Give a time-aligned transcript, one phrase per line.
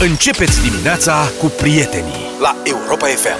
[0.00, 3.36] Începeți dimineața cu prietenii la Europa FM.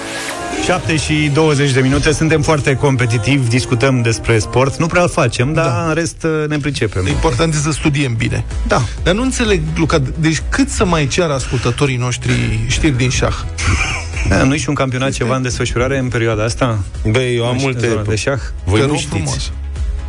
[0.65, 5.53] 7 și 20 de minute, suntem foarte competitivi, discutăm despre sport, nu prea îl facem,
[5.53, 5.85] dar da.
[5.89, 7.07] în rest ne pricepem.
[7.07, 8.45] Important este să studiem bine.
[8.67, 8.83] Da.
[9.03, 13.35] Dar nu înțeleg, Luca, deci cât să mai ceară ascultătorii noștri știri din șah?
[14.29, 16.79] Da, nu-i și un campionat ceva în desfășurare în perioada asta?
[17.11, 17.89] Băi, eu am Nu știu, multe...
[17.89, 18.39] zona de șah?
[18.65, 19.15] Voi Te nu rog știți.
[19.15, 19.53] frumos.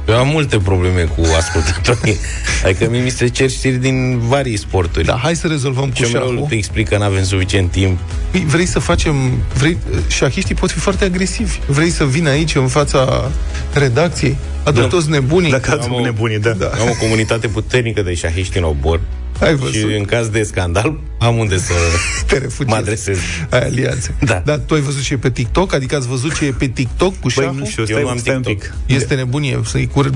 [0.09, 2.17] Eu am multe probleme cu ascultătorii.
[2.65, 5.05] adică mie mi se cer știri din varii sporturi.
[5.05, 6.45] Da, hai să rezolvăm cu Și eu mereu șahul.
[6.49, 7.99] te explic că nu avem suficient timp.
[8.31, 9.15] Păi, Vrei să facem...
[9.53, 9.77] Vrei,
[10.07, 11.59] șahiștii pot fi foarte agresivi.
[11.67, 13.31] Vrei să vină aici în fața
[13.73, 14.37] redacției?
[14.63, 14.87] Adun Da.
[14.87, 15.51] toți nebunii.
[15.51, 16.51] Dacă ați Am o- nebunii, da.
[16.51, 16.65] Da.
[16.79, 18.99] Am o comunitate puternică de șahiști în obor.
[19.41, 19.91] Ai Și văzut?
[19.97, 21.73] în caz de scandal, am unde să
[22.27, 22.63] Te refugiezi.
[22.69, 23.17] mă adresez.
[23.49, 24.13] Ai alianțe.
[24.25, 24.41] Da.
[24.45, 25.73] Dar tu ai văzut ce e pe TikTok?
[25.73, 27.59] Adică ați văzut ce e pe TikTok cu Băi, șahul?
[27.59, 28.73] nu știu, Eu stai, nu am stai un TikTok.
[28.85, 28.95] pic.
[28.95, 29.59] Este nebunie.
[29.65, 30.09] Să-i cur...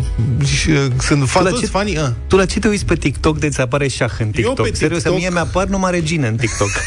[0.45, 1.97] și, uh, Sunt fa- la toți ce- fanii...
[1.97, 2.13] A.
[2.27, 4.61] Tu la ce te uiți pe TikTok de ți apare șah în TikTok?
[4.69, 6.69] pe Serios, TikTok- mie mi-apar numai regine în TikTok.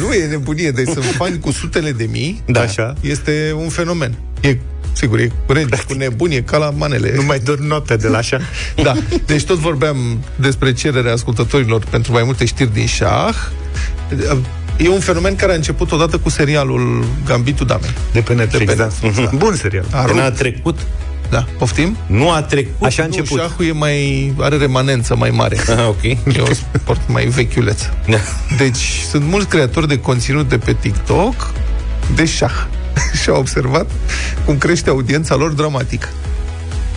[0.00, 2.42] Nu e nebunie, deci sunt fani cu sutele de mii.
[2.46, 2.60] Da.
[2.60, 2.94] Așa.
[3.00, 4.14] Este un fenomen.
[4.40, 4.56] E,
[4.92, 7.12] sigur, e regi, cu nebunie, ca la manele.
[7.14, 8.38] nu mai dorm noaptea de la așa.
[8.82, 8.92] Da,
[9.26, 13.34] deci tot vorbeam despre cererea ascultătorilor pentru mai multe știri din șah.
[14.76, 17.90] E un fenomen care a început odată cu serialul Gambitul Damei.
[18.12, 18.88] De pe Netflix, De pe da.
[19.02, 19.84] Netflix, Bun serial.
[19.92, 20.38] A Că n-a rupt.
[20.38, 20.78] trecut.
[21.30, 21.96] Da, poftim?
[22.06, 22.86] Nu a trecut.
[22.86, 23.40] Așa a Nu, început.
[23.40, 25.56] șahul e mai, are remanență mai mare.
[25.76, 26.02] Ah, ok.
[26.02, 26.16] E
[26.48, 27.82] un sport mai vechiuleț.
[28.08, 28.16] Da.
[28.56, 31.52] Deci sunt mulți creatori de conținut de pe TikTok
[32.14, 32.52] de șah.
[33.22, 33.90] Și au observat
[34.44, 36.08] cum crește audiența lor dramatic.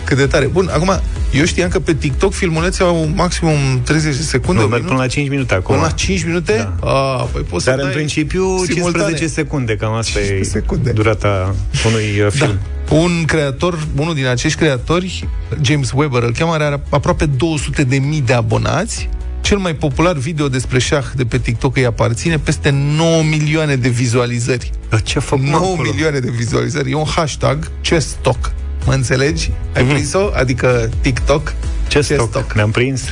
[0.04, 0.46] Cât de tare.
[0.46, 1.00] Bun, acum,
[1.32, 4.96] eu știam că pe TikTok filmulețe au maximum 30 de secunde, Nu, un merg minut.
[4.96, 5.74] până la 5 minute acum.
[5.74, 6.52] Până la 5 minute?
[6.80, 6.88] Da.
[6.88, 9.04] A, păi poți Dar să în dai principiu simultane.
[9.04, 10.90] 15 secunde, cam asta 15 e secunde.
[10.90, 11.54] durata
[11.86, 12.58] unui uh, film.
[12.88, 12.94] Da.
[12.94, 15.28] Un creator, unul din acești creatori,
[15.60, 19.08] James Weber, îl cheamă, are aproape 200 de mii de abonați.
[19.44, 23.88] Cel mai popular video despre șah de pe TikTok îi aparține peste 9 milioane de
[23.88, 24.70] vizualizări.
[24.88, 25.90] Dar ce a făcut 9 acolo?
[25.90, 26.90] milioane de vizualizări.
[26.90, 28.52] E un hashtag ChessTalk.
[28.86, 29.50] Mă înțelegi?
[29.76, 29.92] Ai Mhm.
[29.92, 30.30] prins-o?
[30.34, 31.54] Adică TikTok?
[31.88, 32.52] Ce stoc?
[32.54, 33.02] Ne-am prins?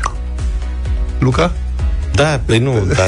[1.19, 1.53] Luca?
[2.15, 3.03] Da, păi nu, da.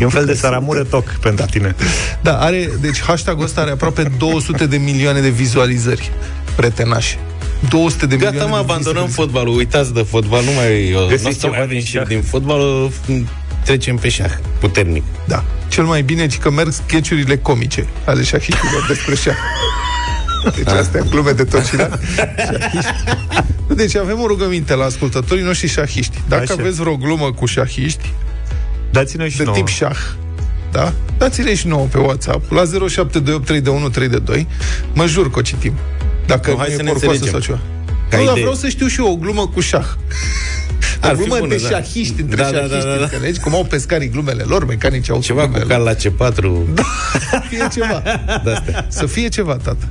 [0.00, 1.74] E un fel de saramură toc pentru tine.
[2.22, 6.10] Da, are, deci hashtagul ăsta are aproape 200 de milioane de vizualizări.
[6.56, 7.18] Pretenașe.
[7.68, 9.12] 200 de Gata, milioane mă, de abandonăm vizualizări.
[9.12, 9.56] fotbalul.
[9.56, 10.88] Uitați de fotbal, nu mai...
[10.90, 12.06] Eu, Găsiți nu o să ceva mai avem din știri șah?
[12.08, 12.90] din fotbal,
[13.64, 15.02] trecem pe șah, puternic.
[15.24, 15.44] Da.
[15.68, 19.36] Cel mai bine e că merg sketchurile comice ale șahiștilor despre șah.
[20.56, 22.00] Deci astea glume de tocilat.
[23.74, 26.20] Deci avem o rugăminte la ascultătorii noștri șahiști.
[26.28, 26.54] Dacă Așa.
[26.58, 28.12] aveți vreo glumă cu șahiști,
[28.90, 29.56] Dați-ne și de nouă.
[29.56, 29.96] tip șah,
[30.72, 30.92] da?
[31.18, 34.46] Dați-le și nouă pe WhatsApp la 07283132.
[34.94, 35.72] Mă jur că o citim.
[36.26, 37.40] Dacă Nu, nu hai e să ne porcoasă înțelegem.
[37.40, 37.58] sau ceva.
[38.10, 38.42] Ca nu, dar idee.
[38.44, 39.84] vreau să știu și eu o glumă cu șah.
[41.02, 41.68] O Ar fi glumă bună, de da.
[41.68, 43.02] șahiști între Da, da, da, șahiști, da, da.
[43.02, 43.40] înțelegi?
[43.40, 46.74] Cum au pescarii glumele lor, mecanici au Ceva cu glumele cal la C4.
[46.74, 46.82] Da.
[47.30, 48.02] Să fie ceva.
[48.44, 48.86] De-astea.
[48.88, 49.88] Să fie ceva, tată.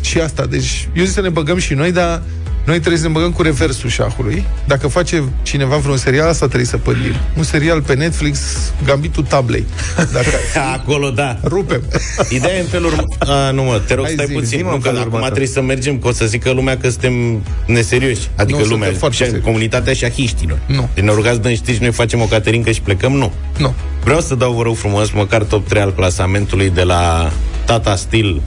[0.00, 2.22] Și asta, deci eu zic să ne băgăm și noi, dar
[2.68, 4.44] noi trebuie să ne băgăm cu reversul șahului.
[4.66, 7.12] Dacă face cineva vreun serial, asta trebuie să pădim.
[7.36, 8.38] Un serial pe Netflix,
[8.84, 9.66] Gambitul Tablei.
[9.96, 10.28] Dacă
[10.76, 11.38] Acolo, da.
[11.44, 11.82] rupem.
[12.28, 13.02] Ideea e în felul urmă...
[13.32, 14.48] A, nu mă, te rog, Hai stai zi, puțin.
[14.58, 15.34] zi-mă Nu, în că felul acum următor.
[15.36, 18.28] trebuie să mergem, că o să zică lumea că suntem neserioși.
[18.36, 19.44] Adică Nu, lumea, suntem foarte și serioși.
[19.44, 20.58] comunitatea șahiștilor.
[20.66, 20.88] Nu.
[20.94, 23.12] Deci ne rugați de știri și noi facem o caterincă și plecăm?
[23.12, 23.32] Nu.
[23.58, 23.74] Nu.
[24.04, 27.32] Vreau să dau, vă rog frumos, măcar top 3 al clasamentului de la
[27.64, 28.40] Tata Steel.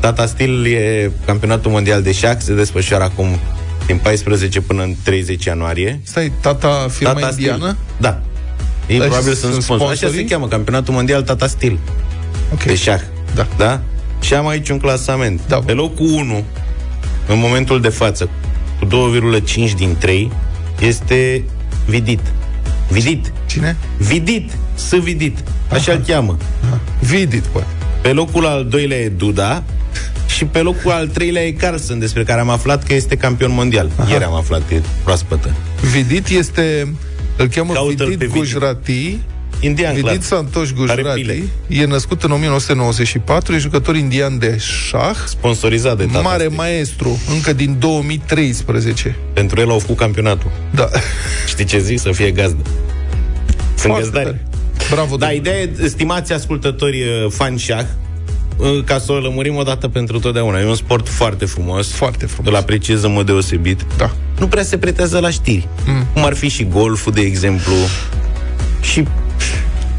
[0.00, 3.26] Tata Steel e campionatul mondial de șah, se desfășoară acum
[3.86, 6.00] din 14 până în 30 ianuarie.
[6.02, 7.56] Stai, tata firma Tata indiană?
[7.58, 7.76] Steel.
[7.96, 8.20] Da.
[8.86, 9.90] Ei Deci probabil sunt sunt sponsori.
[9.90, 10.28] Așa se sponsorii?
[10.28, 11.78] cheamă, campionatul mondial Tata Steel
[12.52, 12.62] Ok.
[12.62, 13.00] de șah.
[13.34, 13.46] Da.
[13.56, 13.80] Da?
[14.20, 15.40] Și am aici un clasament.
[15.48, 15.56] Da.
[15.56, 16.44] Pe locul 1,
[17.28, 18.28] în momentul de față,
[18.78, 20.32] cu 2,5 din 3,
[20.80, 21.44] este
[21.86, 22.20] Vidit.
[22.88, 23.32] Vidit.
[23.46, 23.76] Cine?
[23.98, 24.50] Vidit.
[24.74, 24.90] S.
[24.94, 25.38] Vidit.
[25.68, 26.36] Așa îl cheamă.
[26.66, 26.80] Aha.
[27.00, 27.66] Vidit, poate.
[28.00, 29.62] Pe locul al doilea e Duda
[30.26, 33.90] și pe locul al treilea e Carlson, despre care am aflat că este campion mondial.
[33.96, 34.10] Aha.
[34.10, 35.50] Ieri am aflat că e proaspătă.
[35.92, 36.94] Vidit este...
[37.36, 38.40] Îl cheamă Caută-l Vidit pe Vidit.
[38.40, 39.18] Gujarati.
[39.60, 40.12] Indian, clar.
[40.12, 41.20] Vidit Santosh Are Gujarati.
[41.20, 41.42] pile.
[41.68, 45.16] E născut în 1994, e jucător indian de șah.
[45.26, 46.20] Sponsorizat de tata.
[46.20, 46.52] Mare Steel.
[46.56, 49.16] maestru, încă din 2013.
[49.32, 50.50] Pentru el au făcut campionatul.
[50.74, 50.88] Da.
[51.46, 52.00] Știi ce zic?
[52.00, 52.62] Să fie gazdă.
[52.64, 54.24] Sunt Foarte găzdari.
[54.24, 54.46] tare.
[54.90, 55.34] Bravo, Da, domnule.
[55.34, 57.84] ideea e, stimați ascultători uh, fan șah, uh,
[58.84, 60.60] ca să o lămurim o dată pentru totdeauna.
[60.60, 61.90] E un sport foarte frumos.
[61.90, 62.50] Foarte frumos.
[62.52, 63.80] Îl apreciez în mod deosebit.
[63.96, 64.10] Da.
[64.38, 65.68] Nu prea se pretează la știri.
[65.86, 66.06] Mm.
[66.12, 67.72] Cum ar fi și golful, de exemplu,
[68.80, 69.04] și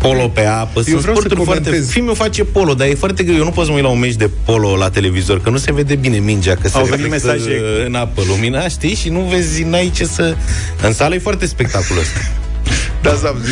[0.02, 0.82] polo pe apă.
[0.82, 1.64] Sunt vreau să sporturi foarte...
[1.64, 1.90] comentez.
[1.90, 3.38] Fiul meu face polo, dar e foarte greu.
[3.38, 5.58] Eu nu pot să mă uit la un meci de polo la televizor, că nu
[5.58, 7.86] se vede bine mingea, că se Au venit reflectă mesaje.
[7.86, 8.96] în apă lumina, știi?
[8.96, 10.36] Și nu vezi, n-ai ce să...
[10.82, 12.06] În sală e foarte spectaculos.
[13.10, 13.52] Da, să zi.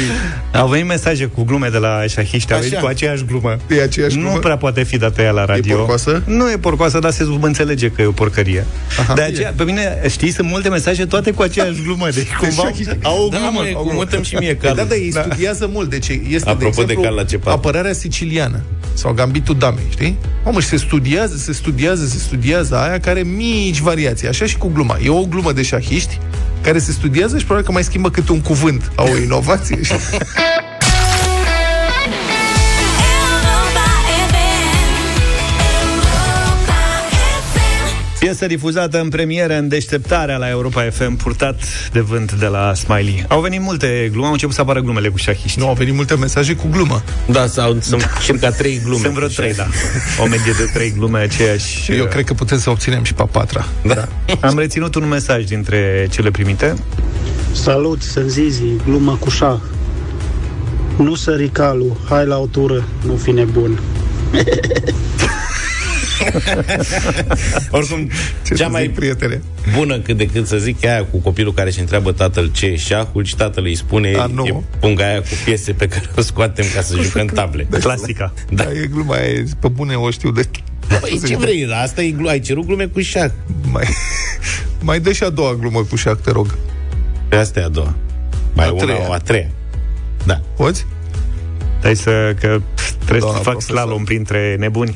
[0.57, 2.67] Au venit mesaje cu glume de la șahiști, au Așa.
[2.67, 3.57] venit cu aceeași glumă.
[3.69, 4.37] E aceeași nu glumă?
[4.39, 5.75] prea poate fi dată ea la radio.
[5.75, 6.21] porcoasă?
[6.25, 8.65] Nu e porcoasă, dar se înțelege că e o porcărie.
[8.99, 9.13] Aha.
[9.13, 12.07] de aceea, pe mine, știi, sunt multe mesaje toate cu aceeași glumă.
[12.13, 12.97] Deci cumva șahiști.
[13.01, 13.51] au o Da, glumă.
[13.53, 13.93] mă, au o cum glumă.
[13.93, 14.85] mutăm și mie Da, calul.
[14.89, 15.89] da, ei studiază mult.
[15.89, 17.53] Deci este, Apropo de de exemplu, cal la cepar.
[17.53, 18.59] apărarea siciliană
[18.93, 20.17] sau gambitul damei, știi?
[20.45, 24.27] Mamă, și se studiază, se studiază, se studiază aia care mici variații.
[24.27, 24.97] Așa și cu gluma.
[25.03, 26.19] E o glumă de șahiști
[26.65, 28.91] care se studiază și probabil că mai schimbă câte un cuvânt.
[28.95, 29.79] Au o inovație.
[38.25, 41.61] Piesă difuzată în premieră în deșteptarea la Europa FM, purtat
[41.91, 43.25] de vânt de la Smiley.
[43.27, 45.59] Au venit multe glume, au început să apară glumele cu șahiști.
[45.59, 47.03] nu, au venit multe mesaje cu glumă.
[47.31, 49.01] Da, sau sunt circa trei glume.
[49.01, 49.67] Sunt vreo trei, da.
[50.23, 51.91] O medie de trei glume aceeași.
[51.91, 53.65] Eu cred că putem să obținem și pe a patra.
[53.83, 54.07] Da.
[54.39, 56.73] Am reținut un mesaj dintre cele primite.
[57.51, 59.57] Salut, sunt Zizi, glumă cu șah.
[60.97, 63.79] Nu sări calul, hai la o tură, nu fi nebun.
[67.71, 68.09] Oricum,
[68.45, 69.41] Ce cea să mai zic, prietene?
[69.75, 72.65] bună cât de cât să zic e aia cu copilul care își întreabă tatăl ce
[72.65, 74.45] e șahul și tatăl îi spune A, nu.
[74.45, 77.67] e punga aia cu piese pe care o scoatem ca să jucăm table.
[77.79, 78.33] Clasica.
[78.49, 80.49] Da, e gluma aia, pe bune o știu de...
[81.01, 83.31] Păi ce vrei, asta e glu- ai cerut glume cu șah.
[83.71, 83.87] Mai,
[84.81, 86.57] mai dă și a doua glumă cu șac, te rog.
[87.27, 87.95] Pe asta e a doua.
[88.53, 89.09] Mai A una, treia.
[89.09, 89.49] o a treia.
[90.25, 90.41] Da.
[90.55, 90.85] Poți?
[91.81, 92.61] Dai să, că
[92.97, 93.61] trebuie Doamna să fac profesor.
[93.77, 94.95] slalom printre nebuni.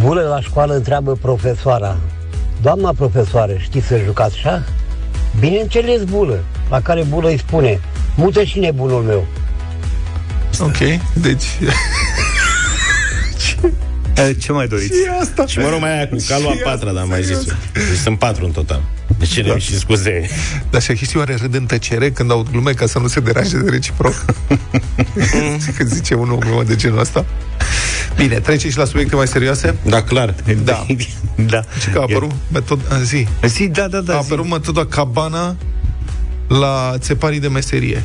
[0.00, 1.96] Bulă la școală întreabă profesoara
[2.62, 4.60] Doamna profesoară, știți să jucați șah?
[5.40, 7.80] Bineînțeles bulă La care bulă îi spune
[8.16, 9.26] Mută și nebunul meu
[10.60, 10.76] Ok,
[11.12, 11.44] deci...
[14.16, 14.92] E, Ce mai doriți?
[14.92, 15.46] E asta.
[15.46, 17.36] Și mă rog, mai aia cu calul a Și patra, asta, dar am mai zis
[17.36, 17.56] serios.
[17.72, 18.82] Deci sunt patru în total.
[19.18, 19.58] Deci cerem Da.
[19.58, 20.28] și scuze.
[20.70, 23.70] Dar șahiștii oare râd în tăcere când aud glume ca să nu se deranje de
[23.70, 24.24] reciproc?
[25.76, 27.24] când zice unul o glumă de genul ăsta?
[28.16, 29.74] Bine, trece și la subiecte mai serioase.
[29.86, 30.34] Da, clar.
[30.64, 30.86] Da.
[31.52, 31.60] da.
[31.82, 32.80] Ce că a apărut metod...
[32.90, 33.26] a, zi.
[33.46, 34.16] Zi, da, da, da.
[34.16, 34.26] a zi.
[34.26, 35.56] apărut metoda cabana
[36.48, 38.02] la țeparii de meserie.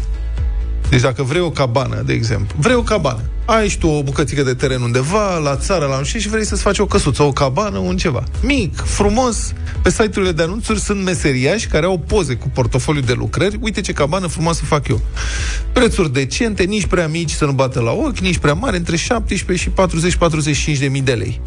[0.89, 4.44] Deci dacă vrei o cabană, de exemplu, vrei o cabană, ai și tu o bucățică
[4.44, 7.31] de teren undeva, la țară, la nu știu, și vrei să-ți faci o căsuță, o
[7.31, 8.24] cabană, un ceva.
[8.41, 9.53] Mic, frumos,
[9.83, 13.57] pe site-urile de anunțuri sunt meseriași care au poze cu portofoliu de lucrări.
[13.62, 15.01] Uite ce cabană frumoasă fac eu.
[15.71, 19.69] Prețuri decente, nici prea mici să nu bată la ochi, nici prea mari, între 17
[19.69, 21.42] și 40-45 de mii de lei.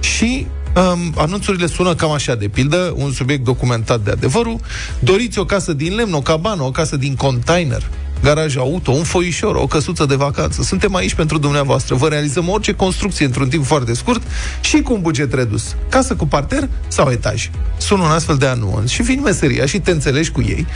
[0.00, 4.60] Și um, anunțurile sună cam așa, de pildă, un subiect documentat de adevărul.
[4.98, 7.82] Doriți o casă din lemn, o cabană, o casă din container,
[8.22, 10.62] garaj auto, un foișor, o căsuță de vacanță.
[10.62, 11.94] Suntem aici pentru dumneavoastră.
[11.94, 14.22] Vă realizăm orice construcție într-un timp foarte scurt
[14.60, 15.74] și cu un buget redus.
[15.88, 17.50] Casă cu parter sau etaj.
[17.76, 20.66] Sună un astfel de anunț și vin meseria și te înțelegi cu ei.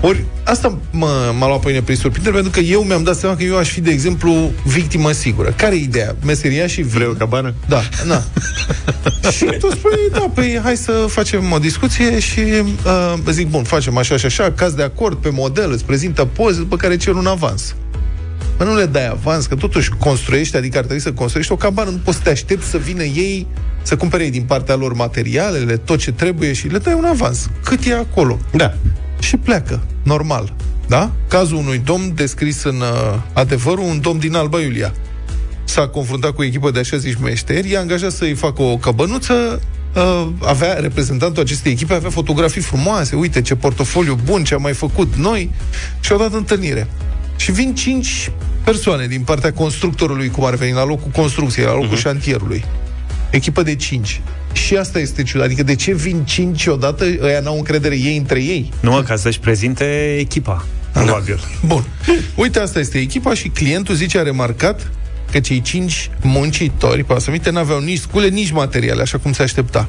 [0.00, 3.36] Ori asta mă, m-a luat pe mine prin surprindere pentru că eu mi-am dat seama
[3.36, 5.54] că eu aș fi, de exemplu, victimă sigură.
[5.56, 6.16] Care e ideea?
[6.24, 6.90] Meseria și vin.
[6.92, 7.54] Vrei o cabană?
[7.68, 8.22] Da, da.
[9.36, 13.96] și tu spui, da, păi hai să facem o discuție și uh, zic, bun, facem
[13.96, 17.26] așa și așa, caz de acord pe model, îți prezintă poze, după care cer un
[17.26, 17.74] avans.
[18.58, 21.90] Mă, nu le dai avans, că totuși construiești, adică ar trebui să construiești o cabană,
[21.90, 23.46] nu poți să te aștepți să vină ei
[23.82, 27.50] să cumpere ei din partea lor materialele, tot ce trebuie și le dai un avans.
[27.64, 28.38] Cât e acolo?
[28.52, 28.74] Da.
[29.18, 30.54] și pleacă, normal.
[30.86, 31.10] Da?
[31.28, 34.92] Cazul unui domn descris în uh, adevărul, un domn din Alba Iulia.
[35.64, 39.60] S-a confruntat cu o echipă de așa zici meșteri, i-a angajat să-i facă o căbănuță,
[39.94, 44.72] uh, avea, reprezentantul acestei echipe avea fotografii frumoase, uite ce portofoliu bun, ce am mai
[44.72, 45.50] făcut noi,
[46.00, 46.88] și au dat întâlnire.
[47.36, 48.30] Și vin cinci
[48.64, 52.00] persoane din partea constructorului, cum ar veni, la locul construcției, la locul uh-huh.
[52.00, 52.64] șantierului.
[53.30, 54.20] Echipă de cinci.
[54.52, 55.46] Și asta este ciudat.
[55.46, 58.72] Adică de ce vin cinci odată, ăia n-au încredere ei între ei?
[58.80, 60.66] Nu, mă, ca să-și prezinte echipa.
[60.92, 61.40] Probabil.
[61.66, 61.84] Bun.
[62.34, 64.90] Uite, asta este echipa și clientul zice, a remarcat
[65.32, 69.88] că cei cinci muncitori, pe asumite, n-aveau nici scule, nici materiale, așa cum se aștepta.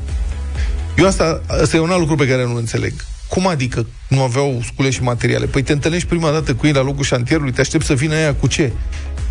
[0.98, 2.94] Eu asta, asta e un alt lucru pe care nu înțeleg.
[3.30, 5.46] Cum adică nu aveau scule și materiale?
[5.46, 8.34] Păi te întâlnești prima dată cu ei la locul șantierului, te aștepți să vină aia
[8.34, 8.72] cu ce?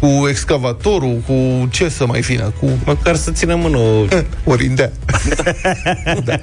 [0.01, 2.53] Cu excavatorul, cu ce să mai vină?
[2.61, 4.05] Cu Măcar să țină mână o...
[4.53, 4.93] Orindea.
[6.25, 6.39] da.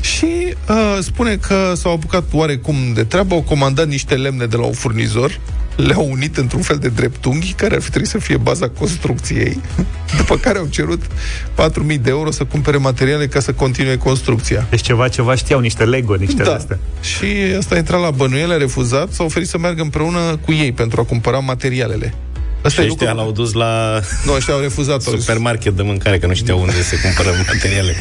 [0.00, 4.64] Și uh, spune că s-au apucat oarecum de treabă, au comandat niște lemne de la
[4.64, 5.40] un furnizor,
[5.76, 9.60] le-au unit într-un fel de dreptunghi, care ar fi trebuit să fie baza construcției,
[10.18, 14.66] după care au cerut 4.000 de euro să cumpere materiale ca să continue construcția.
[14.70, 16.54] Deci ceva, ceva știau, niște Lego, niște Da.
[16.54, 16.77] astea.
[17.00, 17.26] Și
[17.58, 21.00] asta a intrat la bănuiele, a refuzat, s-a oferit să meargă împreună cu ei pentru
[21.00, 22.14] a cumpăra materialele.
[22.62, 23.22] Asta Și e ăștia lucru.
[23.24, 25.10] l-au dus la Nu, ăștia au refuzat-o.
[25.10, 27.94] supermarket de mâncare, că nu știau unde se cumpără materiale.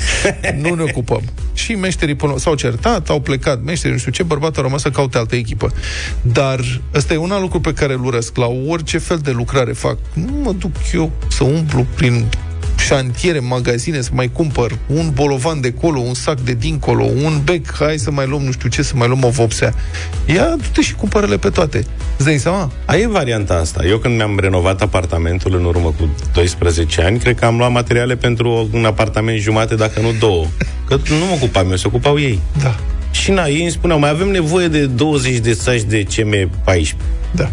[0.62, 1.22] nu ne ocupăm.
[1.54, 4.90] Și meșterii până, s-au certat, au plecat meșterii, nu știu ce, bărbatul a rămas să
[4.90, 5.72] caute altă echipă.
[6.22, 6.60] Dar
[6.94, 8.36] ăsta e un alt lucru pe care îl urăsc.
[8.38, 12.26] La orice fel de lucrare fac, nu mă duc eu să umplu prin
[12.88, 17.76] șantiere, magazine, să mai cumpăr un bolovan de colo, un sac de dincolo, un bec,
[17.80, 19.74] hai să mai luăm nu știu ce, să mai luăm o vopsea.
[20.26, 21.86] Ia, du-te și cumpără-le pe toate.
[22.18, 22.72] Îți dai seama?
[22.86, 23.86] A, e varianta asta.
[23.86, 28.16] Eu când mi-am renovat apartamentul în urmă cu 12 ani, cred că am luat materiale
[28.16, 30.46] pentru un apartament jumate, dacă nu două.
[30.88, 32.40] Că nu mă ocupam eu, se ocupau ei.
[32.62, 32.76] Da.
[33.12, 36.96] Și na, ei îmi spuneau, mai avem nevoie de 20 de saci de CM14.
[37.32, 37.50] Da.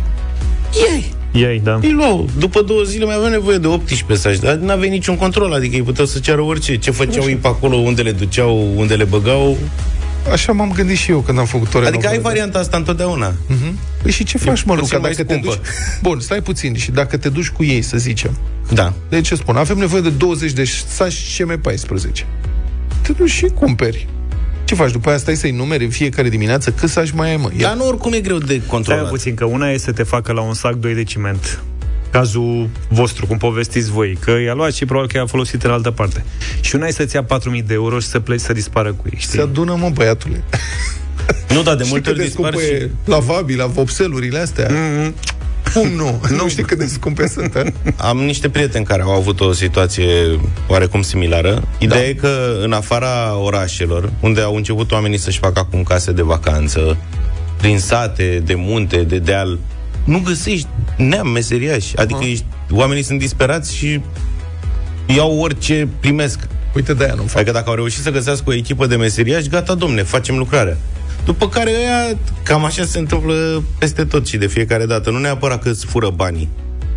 [0.92, 1.78] Ei, Ei, da.
[1.82, 2.28] îi luau.
[2.38, 5.82] După două zile mai aveam nevoie de 18 saci, dar n-avea niciun control, adică ei
[5.82, 6.76] puteau să ceară orice.
[6.78, 9.56] Ce făceau ei pe acolo, unde le duceau, unde le băgau.
[10.32, 12.14] Așa m-am gândit și eu când am făcut o Adică renovare.
[12.16, 13.32] ai varianta asta întotdeauna.
[14.02, 15.50] Păi și ce faci, mă, puțin Luca, mai dacă te duci...
[15.52, 15.68] scumpă.
[16.02, 16.74] Bun, stai puțin.
[16.76, 18.38] Și dacă te duci cu ei, să zicem,
[18.72, 18.92] Da.
[19.08, 19.56] de ce spun?
[19.56, 22.24] Avem nevoie de 20 de saci CM14.
[23.02, 24.06] Te duci și cumperi.
[24.64, 24.90] Ce faci?
[24.90, 27.50] După aia stai să-i numeri în fiecare dimineață cât saci mai ai, mă.
[27.58, 27.66] Ia.
[27.68, 29.08] Dar nu oricum e greu de Stai controlat.
[29.08, 31.62] puțin, că una e să te facă la un sac 2 de ciment.
[32.10, 35.90] Cazul vostru, cum povestiți voi, că i-a luat și probabil că i-a folosit în altă
[35.90, 36.24] parte.
[36.60, 39.18] Și una e să-ți ia 4.000 de euro și să pleci să dispară cu ei,
[39.20, 39.40] Se știi?
[39.40, 40.42] adună, mă, băiatule.
[41.48, 42.82] Nu, dar de Și multe cât ori de dispar scumpă și...
[42.82, 44.66] e lavabila, vopselurile astea.
[44.68, 45.12] Mm-hmm.
[45.80, 46.20] Cum nu?
[46.30, 47.62] nu știi cât de scumpe sunt, a?
[48.08, 50.06] Am niște prieteni care au avut o situație
[50.68, 51.68] oarecum similară.
[51.78, 52.06] Ideea da.
[52.06, 56.96] e că în afara orașelor, unde au început oamenii să-și facă acum case de vacanță,
[57.56, 59.58] prin sate, de munte, de deal,
[60.04, 61.96] nu găsești neam meseriași.
[61.96, 64.00] Adică ești, oamenii sunt disperați și
[65.06, 66.38] iau orice primesc.
[66.74, 67.36] Uite, de-aia nu fac.
[67.36, 70.76] Adică dacă au reușit să găsească o echipă de meseriași, gata, domne, facem lucrarea.
[71.24, 75.10] După care ăia, cam așa se întâmplă peste tot și de fiecare dată.
[75.10, 76.48] Nu neapărat că îți fură banii.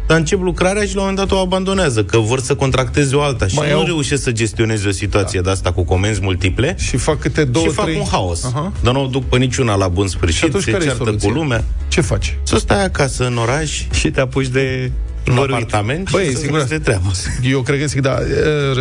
[0.08, 3.22] Dar încep lucrarea și la un moment dat o abandonează, că vor să contracteze o
[3.22, 5.46] alta și Mai nu au- reușesc să gestioneze o situație da.
[5.46, 7.98] de asta cu comenzi multiple Și fac câte două, și fac trei...
[7.98, 8.44] un haos.
[8.44, 8.72] Aha.
[8.84, 11.04] Dar nu o duc pe niciuna la bun Și sfârșit, atunci se care e ceartă
[11.04, 11.30] soluția?
[11.30, 11.64] cu lumea.
[11.88, 12.38] Ce faci?
[12.44, 14.92] Să stai acasă în oraș, Și te apuci de
[15.30, 15.54] în văruit.
[15.56, 16.62] apartament Băi, și să sigur.
[16.64, 17.12] de treabă.
[17.44, 18.18] Eu cred că zic, da,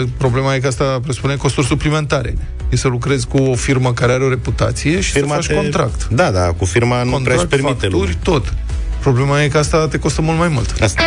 [0.00, 2.34] e, problema e că asta presupune costuri suplimentare.
[2.70, 5.54] E să lucrezi cu o firmă care are o reputație și Firma să faci te-
[5.54, 6.08] contract.
[6.08, 8.16] Da, da, cu firma nu prea își permite facturi, lumea.
[8.22, 8.54] tot.
[9.00, 10.74] Problema e că asta te costă mult mai mult.
[10.80, 11.02] Asta.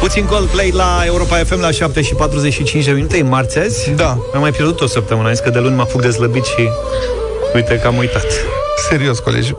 [0.00, 3.90] Puțin Coldplay la Europa FM la 7 și 45 de minute, e marți azi?
[3.90, 4.18] Da.
[4.34, 6.68] Am mai pierdut o săptămână, am zis că de luni mă apuc de slăbit și
[7.54, 8.26] uite că am uitat.
[8.88, 9.54] Serios, colegi.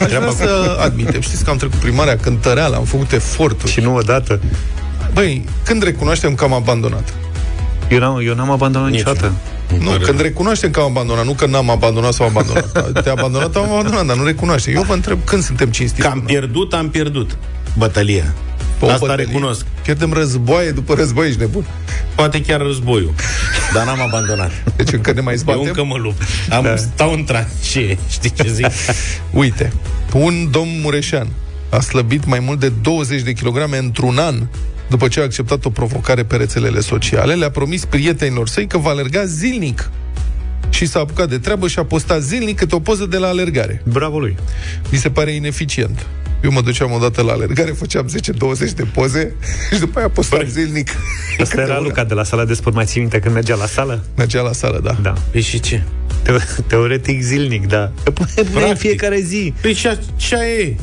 [0.00, 1.20] Aș vrea să admitem.
[1.20, 3.72] Știți că am trecut primarea cântăreală, am făcut eforturi.
[3.72, 4.40] Și nu odată.
[5.12, 7.14] Băi, când recunoaștem că am abandonat?
[7.90, 9.32] Eu n-am, eu n-am abandonat Nici niciodată.
[9.78, 12.92] Nu, când recunoaștem că am abandonat, nu că n-am abandonat sau am abandonat.
[13.02, 14.70] Te-a abandonat, am abandonat, dar nu recunoaște.
[14.70, 16.06] Eu vă întreb când suntem cinstiți.
[16.06, 17.36] Că am pierdut, am pierdut.
[17.78, 18.34] Bătălia.
[18.78, 19.24] Pe o Asta bătălie.
[19.24, 19.66] recunosc.
[19.82, 21.64] Pierdem războaie după război, ești nebun.
[22.14, 23.14] Poate chiar războiul.
[23.74, 24.50] Dar n-am abandonat.
[24.76, 25.62] Deci încă ne mai Eu zbatem.
[25.62, 26.22] încă mă lupt.
[26.50, 26.76] Am, da.
[26.76, 27.98] Stau în tranșee.
[28.10, 28.66] Știi ce zic?
[29.30, 29.72] Uite,
[30.12, 31.28] un domn mureșan
[31.70, 34.46] a slăbit mai mult de 20 de kilograme într-un an
[34.88, 38.90] după ce a acceptat o provocare pe rețelele sociale, le-a promis prietenilor săi că va
[38.90, 39.90] alerga zilnic.
[40.70, 43.82] Și s-a apucat de treabă și a postat zilnic câte o poză de la alergare.
[43.84, 44.36] Bravo lui.
[44.90, 46.06] Mi se pare ineficient.
[46.42, 49.34] Eu mă duceam odată la alergare, făceam 10-20 de poze
[49.72, 50.88] și după aia postam zilnic.
[51.40, 51.82] Asta câte era una.
[51.82, 54.04] Luca de la sala de sport, mai ții minte când mergea la sală?
[54.16, 54.96] Mergea la sală, da.
[55.02, 55.12] Da.
[55.30, 55.82] Păi și ce?
[56.22, 57.92] Teo- teoretic zilnic, da.
[58.04, 58.78] Că pune, pune în Practic.
[58.80, 59.52] fiecare zi.
[59.60, 60.76] Păi și așa e.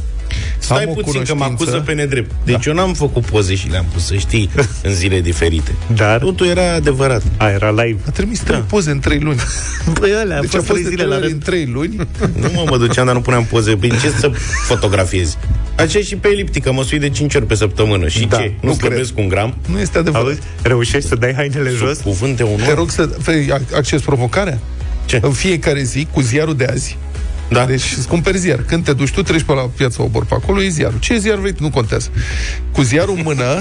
[0.57, 1.71] Stai Am o puțin că mă cunoștință.
[1.71, 2.31] acuză pe nedrept.
[2.45, 2.69] Deci da.
[2.69, 4.49] eu n-am făcut poze și le-am pus, să știi,
[4.83, 5.71] în zile diferite.
[5.95, 7.21] Dar Totul era adevărat.
[7.37, 7.99] a, era live.
[8.07, 8.63] A trimis trei Da.
[8.67, 9.39] poze în trei luni.
[9.99, 11.43] Băi, alea, a Deci a fost fost trei de zile trei la ori în rând.
[11.43, 11.95] trei luni.
[12.41, 13.75] Nu mă, mă duceam, dar nu puneam poze.
[13.75, 14.31] Păi ce să
[14.67, 15.37] fotografiezi?
[15.77, 18.07] Așa și pe eliptică, mă sui de 5 ori pe săptămână.
[18.07, 18.51] Și Da, ce?
[18.61, 18.89] nu Nu cred.
[18.91, 19.55] slăbesc un gram?
[19.69, 20.25] Nu este adevărat.
[20.27, 20.39] Auzi?
[20.61, 21.99] Reușești să dai hainele jos?
[21.99, 22.75] Cuvânt de Te unor?
[22.75, 24.59] rog să vrei ac- acces provocarea?
[25.05, 25.19] Ce?
[25.21, 26.97] În fiecare zi, cu ziarul de azi.
[27.53, 27.65] Da.
[27.65, 28.59] Deci îți cumperi ziar.
[28.67, 30.99] Când te duci tu, treci pe la piața Obor pe acolo, e ziarul.
[30.99, 31.63] Ce ziar vrei tu?
[31.63, 32.09] Nu contează.
[32.71, 33.43] Cu ziarul în mână,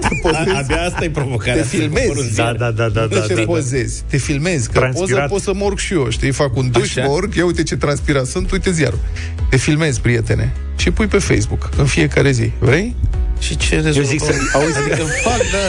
[0.00, 1.62] te A, pozezi, abia asta e provocarea.
[1.62, 2.06] Te filmezi.
[2.06, 2.54] Să cumpăr un Da, ziar.
[2.54, 3.46] da, da, da, nu da, te da, da.
[3.46, 4.66] pozezi, te filmezi.
[4.70, 5.08] Că Transpirat.
[5.10, 6.30] poza pot să mă urc și eu, știi?
[6.32, 7.06] Fac un duș, Așa.
[7.06, 8.98] mă urc, ia uite ce transpirat sunt, uite ziarul.
[9.50, 12.50] Te filmezi, prietene, și pui pe Facebook în fiecare zi.
[12.58, 12.94] Vrei?
[13.38, 13.98] Și ce rezolvă?
[13.98, 15.66] Eu zic să, auzi, Adică fac, da.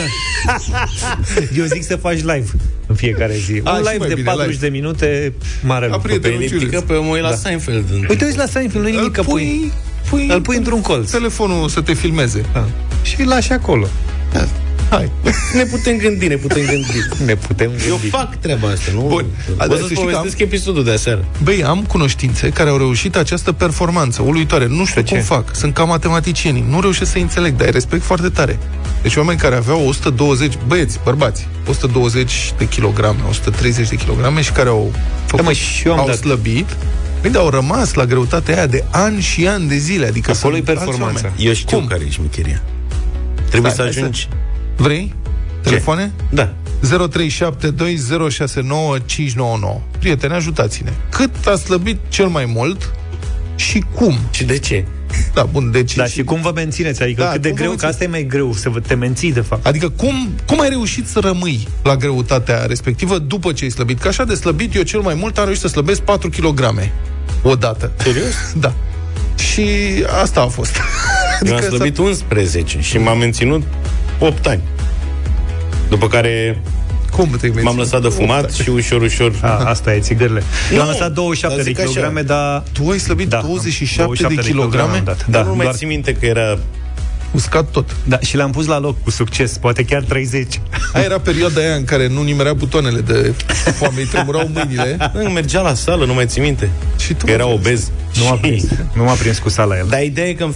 [1.62, 2.45] eu zic să faci live
[2.88, 3.62] în fiecare zi.
[3.63, 4.67] A, Un și live mai de bine, 40 live.
[4.67, 6.01] de minute, mare A, lucru.
[6.01, 6.84] Pe prietenul eliptică, Julius.
[6.84, 7.86] pe mă uit la Seinfeld.
[8.10, 9.44] Uite, uiți la Seinfeld, nu nimic că Îl pui.
[9.44, 9.72] pui,
[10.10, 11.12] pui Îl pui într-un colț.
[11.12, 12.44] telefonul să te filmeze.
[12.53, 12.65] Da.
[13.01, 13.88] Și îl lași acolo.
[14.89, 15.12] Hai.
[15.53, 16.86] Ne putem gândi, ne putem gândi.
[17.25, 18.08] Ne putem Eu gândi.
[18.10, 19.01] fac treaba asta, nu?
[19.01, 19.25] Bun.
[19.48, 21.25] Vă Dar să să-ți știi că povestesc episodul de aseară.
[21.44, 24.67] Băi, am cunoștințe care au reușit această performanță uluitoare.
[24.67, 25.24] Nu știu Pe cum ce?
[25.24, 25.56] fac.
[25.56, 26.65] Sunt ca matematicienii.
[26.70, 28.60] Nu reușesc să înțeleg, dar îi respect foarte tare.
[29.07, 34.69] Deci oameni care aveau 120, băieți, bărbați, 120 de kilograme, 130 de kilograme și care
[34.69, 34.91] au
[35.25, 36.17] făcut, Da, mă, și eu am au dat.
[36.17, 36.77] slăbit,
[37.21, 40.07] Păi, dar au rămas la greutatea aia de ani și ani de zile.
[40.07, 41.21] Adică Acolo sunt e alți performanța.
[41.25, 41.45] oameni.
[41.45, 41.87] Eu știu Cum?
[41.87, 42.61] care e șmecheria.
[43.49, 44.27] Trebuie Stai, să hai ajungi...
[44.75, 45.13] Vrei?
[45.61, 46.11] Telefoane?
[46.29, 46.53] Da.
[46.83, 46.89] 0372069599.
[49.99, 50.91] Prieteni, ajutați-ne.
[51.09, 52.91] Cât a slăbit cel mai mult
[53.55, 54.17] și cum?
[54.31, 54.85] Și de ce?
[55.33, 55.95] Da, bun, deci...
[55.95, 57.03] Da, și cum vă mențineți?
[57.03, 57.93] Adică Da, cât de cum vă greu, că mențineți?
[57.93, 59.65] asta e mai greu, să vă te menții, de fapt.
[59.65, 63.99] Adică cum, cum ai reușit să rămâi la greutatea respectivă după ce ai slăbit?
[63.99, 66.89] Că așa de slăbit, eu cel mai mult am reușit să slăbesc 4 kg
[67.41, 67.91] odată.
[67.97, 68.33] Serios?
[68.59, 68.73] Da.
[69.35, 69.65] Și
[70.21, 70.75] asta a fost.
[71.45, 73.63] Eu am Adică slăbit 11 și m-am menținut
[74.19, 74.61] 8 ani.
[75.89, 76.61] După care
[77.17, 79.31] Cum te m-am lăsat de fumat și ușor, ușor...
[79.41, 80.43] A, asta e țigările.
[80.74, 81.88] Eu am Nu, lăsat 27 dar de zic așa.
[81.89, 82.63] kilograme, dar...
[82.71, 84.97] Tu ai slăbit Da, 27, de kilograme?
[84.97, 85.25] am dat.
[85.27, 86.57] Dar Da, nu mai doar, țin minte că era...
[87.31, 87.95] Uscat tot.
[88.03, 90.62] da, și le-am pus la loc cu succes, poate chiar 30.
[90.93, 93.33] Aia era perioada aia în care nu nimerea butoanele de
[93.77, 96.69] foame, îi tremurau mâinile Nu, mergea la sală, nu mai țin minte.
[97.00, 97.91] și tu Că era obez.
[98.17, 99.86] Nu m-a Și- prins, nu m-a prins cu sala el.
[99.89, 100.47] Dar ideea e că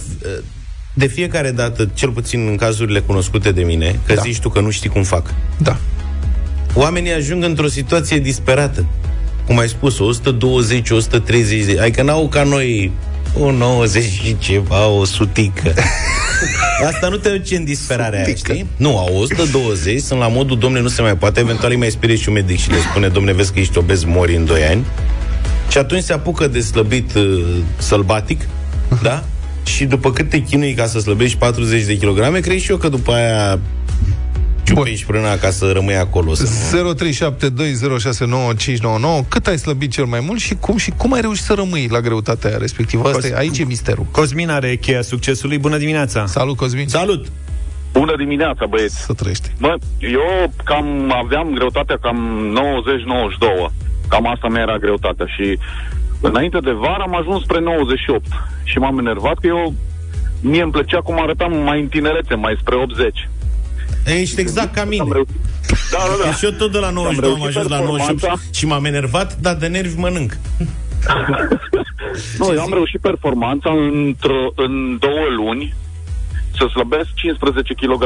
[0.94, 4.20] de fiecare dată, cel puțin în cazurile cunoscute de mine, că Da.
[4.22, 5.76] zici tu că nu știi cum fac, Da.
[6.74, 8.86] Oamenii ajung într-o situație disperată.
[9.46, 11.80] Cum ai spus, 120, 130 de...
[11.80, 12.92] Adică n-au ca noi
[13.38, 15.74] o 90 și ceva, o sutică.
[16.86, 18.66] Asta nu te duce în disperarea aia, știi?
[18.76, 22.16] Nu, au 120, sunt la modul, domne, nu se mai poate, eventual îi mai sperie
[22.16, 24.84] și un medic și le spune, domne, vezi că ești obez, mori în 2 ani.
[25.70, 27.44] Și atunci se apucă de slăbit uh,
[27.78, 28.40] sălbatic,
[29.02, 29.24] da?
[29.64, 32.88] Și după cât te chinui ca să slăbești 40 de kilograme, crezi și eu că
[32.88, 33.58] după aia
[34.74, 36.34] ciupești frâna ca să rămâi acolo.
[36.34, 36.94] Să nu...
[39.24, 41.88] 0372069599 Cât ai slăbit cel mai mult și cum și cum ai reușit să rămâi
[41.90, 43.08] la greutatea aia respectivă?
[43.08, 44.06] Asta e, aici e misterul.
[44.10, 45.58] Cosmin are cheia succesului.
[45.58, 46.26] Bună dimineața!
[46.26, 46.88] Salut, Cosmin.
[46.88, 47.26] Salut!
[47.92, 49.04] Bună dimineața, băieți!
[49.04, 49.50] Să trăiești.
[49.58, 52.18] Mă, eu cam aveam greutatea cam
[53.68, 53.72] 90-92.
[54.08, 55.58] Cam asta mi era greutatea și
[56.20, 58.26] înainte de vară am ajuns spre 98
[58.64, 59.74] și m-am enervat că eu
[60.40, 63.28] mie îmi plăcea cum arătam mai în tinerețe, mai spre 80.
[64.06, 65.02] Ești exact ca mine.
[65.02, 65.34] Am reușit.
[65.90, 66.30] Da, da, da.
[66.30, 68.44] Deci eu tot de la 92 am reușit ajuns la 98 performanța.
[68.58, 70.36] și m-am enervat, dar de nervi mănânc.
[72.38, 75.74] Nu, eu am reușit performanța într-o, în două luni
[76.58, 78.04] să slăbesc 15 kg.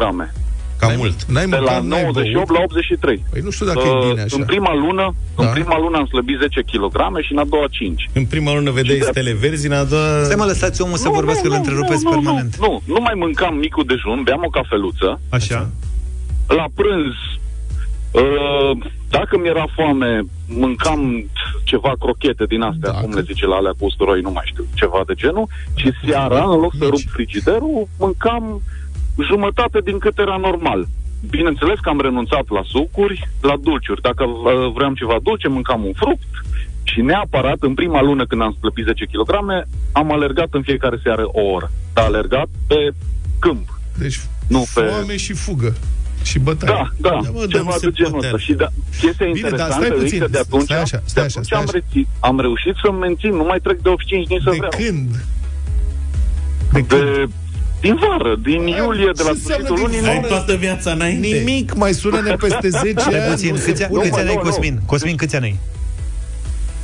[0.78, 1.24] Cam mult.
[1.24, 2.58] N-ai De la mâncat, n-ai 98 băut?
[2.58, 3.24] la 83.
[3.30, 4.36] Păi nu știu dacă Uh, e bine așa.
[4.38, 5.42] În prima lună, Da.
[5.46, 8.08] în prima lună am slăbit 10 kg și în a doua 5.
[8.12, 10.22] În prima lună vedeai Și de- stele verzi, în a doua...
[10.24, 12.56] Stai mă, lăsați omul să Nu, vorbească, nu, îl nu, întrerupeți nu, nu, permanent.
[12.56, 15.20] Nu, nu, nu mai mâncam micul dejun, beam o cafeluță.
[15.38, 15.58] Așa.
[16.46, 17.14] La prânz,
[18.10, 21.30] uh, dacă mi-era foame, mâncam
[21.64, 23.00] ceva crochete din astea, Dacă.
[23.04, 25.46] cum le zice la alea cu usturoi, nu mai știu, ceva de genul.
[25.74, 28.60] Și seara, în loc să rup frigiderul, mâncam
[29.30, 30.86] jumătate din cât era normal.
[31.30, 34.00] Bineînțeles că am renunțat la sucuri, la dulciuri.
[34.00, 36.22] Dacă uh, vreau ceva dulce, mâncam un fruct
[36.82, 39.30] și neapărat, în prima lună când am slăbit 10 kg,
[39.92, 41.70] am alergat în fiecare seară o oră.
[41.94, 42.90] Dar alergat pe
[43.38, 43.78] câmp.
[43.98, 45.74] Deci Nu pe- foame și fugă.
[46.28, 46.72] Și bătaie.
[46.72, 48.38] Da, da, Da, mă, dar ceva nu se de genul poate ăsta.
[48.38, 48.68] Și da,
[49.00, 50.18] chestia Bine, dar interesantă stai e puțin.
[50.20, 51.78] că de atunci, Stai așa, de stai așa, atunci stai am, așa.
[51.78, 54.72] rețit, am reușit să mențin, nu mai trec de 85 nici să De vreau.
[54.80, 55.08] când?
[56.76, 57.02] De când?
[57.02, 57.26] De,
[57.80, 60.00] din vară, din iulie, de la Ce înseamnă sfârșitul din lunii.
[60.00, 60.12] vară?
[60.12, 61.26] Ai toată viața înainte.
[61.26, 63.30] Nimic, mai sună-ne peste 10 Stai ani.
[63.32, 64.02] puțin, nu se câți, ani- pune.
[64.08, 64.50] câți ani ai, Nu, nu, nu.
[64.50, 64.74] Cosmin?
[64.86, 65.56] Cosmin, câți ani ai?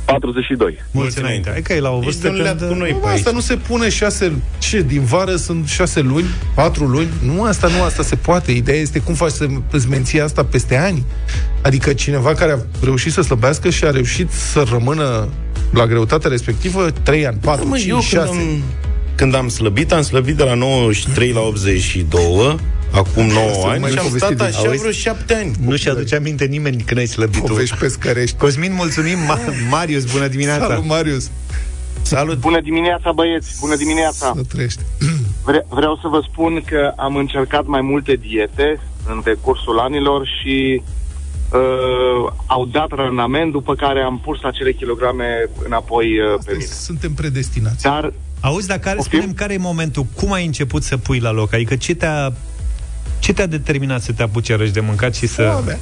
[0.05, 0.83] 42.
[0.91, 1.49] Mulți înainte.
[1.49, 2.71] Hai că e la o Ești vârstă un leat când...
[2.71, 3.35] cu noi Nu, pe mă, asta aici.
[3.35, 4.31] nu se pune șase...
[4.59, 6.25] Ce, din vară sunt șase luni?
[6.55, 7.07] Patru luni?
[7.25, 8.51] Nu, asta nu, asta se poate.
[8.51, 11.03] Ideea este cum faci să îți menții asta peste ani.
[11.61, 15.27] Adică cineva care a reușit să slăbească și a reușit să rămână
[15.73, 18.15] la greutatea respectivă 3 ani, 4, Da, mă, 5, eu 6.
[18.15, 18.63] când am,
[19.15, 22.57] când am slăbit, am slăbit de la 93 la 82,
[22.93, 24.79] acum 9 Asta ani, mai și am povestit stat de- așa Auzi?
[24.79, 25.51] vreo 7 ani.
[25.65, 27.47] Nu-și aduce aminte nimeni când ai slăbit tu.
[27.47, 28.37] Povești pescărești.
[28.37, 29.17] Cosmin, mulțumim.
[29.17, 30.67] Ma- Marius, bună dimineața.
[30.67, 31.29] Salut, Marius.
[32.01, 32.37] Salut!
[32.39, 33.55] Bună dimineața, băieți!
[33.59, 34.33] Bună dimineața!
[34.35, 34.79] Să trăiești.
[35.43, 38.79] Vre- vreau să vă spun că am încercat mai multe diete
[39.09, 40.81] în decursul anilor și
[41.53, 45.25] uh, au dat randament, după care am pus acele kilograme
[45.65, 46.65] înapoi uh, pe mine.
[46.65, 47.83] Suntem predestinați.
[47.83, 49.19] Dar Auzi, dar care, Poftim?
[49.19, 50.05] spunem care e momentul?
[50.15, 51.53] Cum ai început să pui la loc?
[51.53, 52.33] Adică ce te-a,
[53.23, 55.43] ce te-a determinat să te apuci iarăși de mâncat și să...
[55.43, 55.77] Foamea.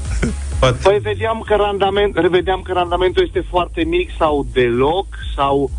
[0.83, 5.71] păi vedeam că, randament, vedeam că randamentul este foarte mic sau deloc sau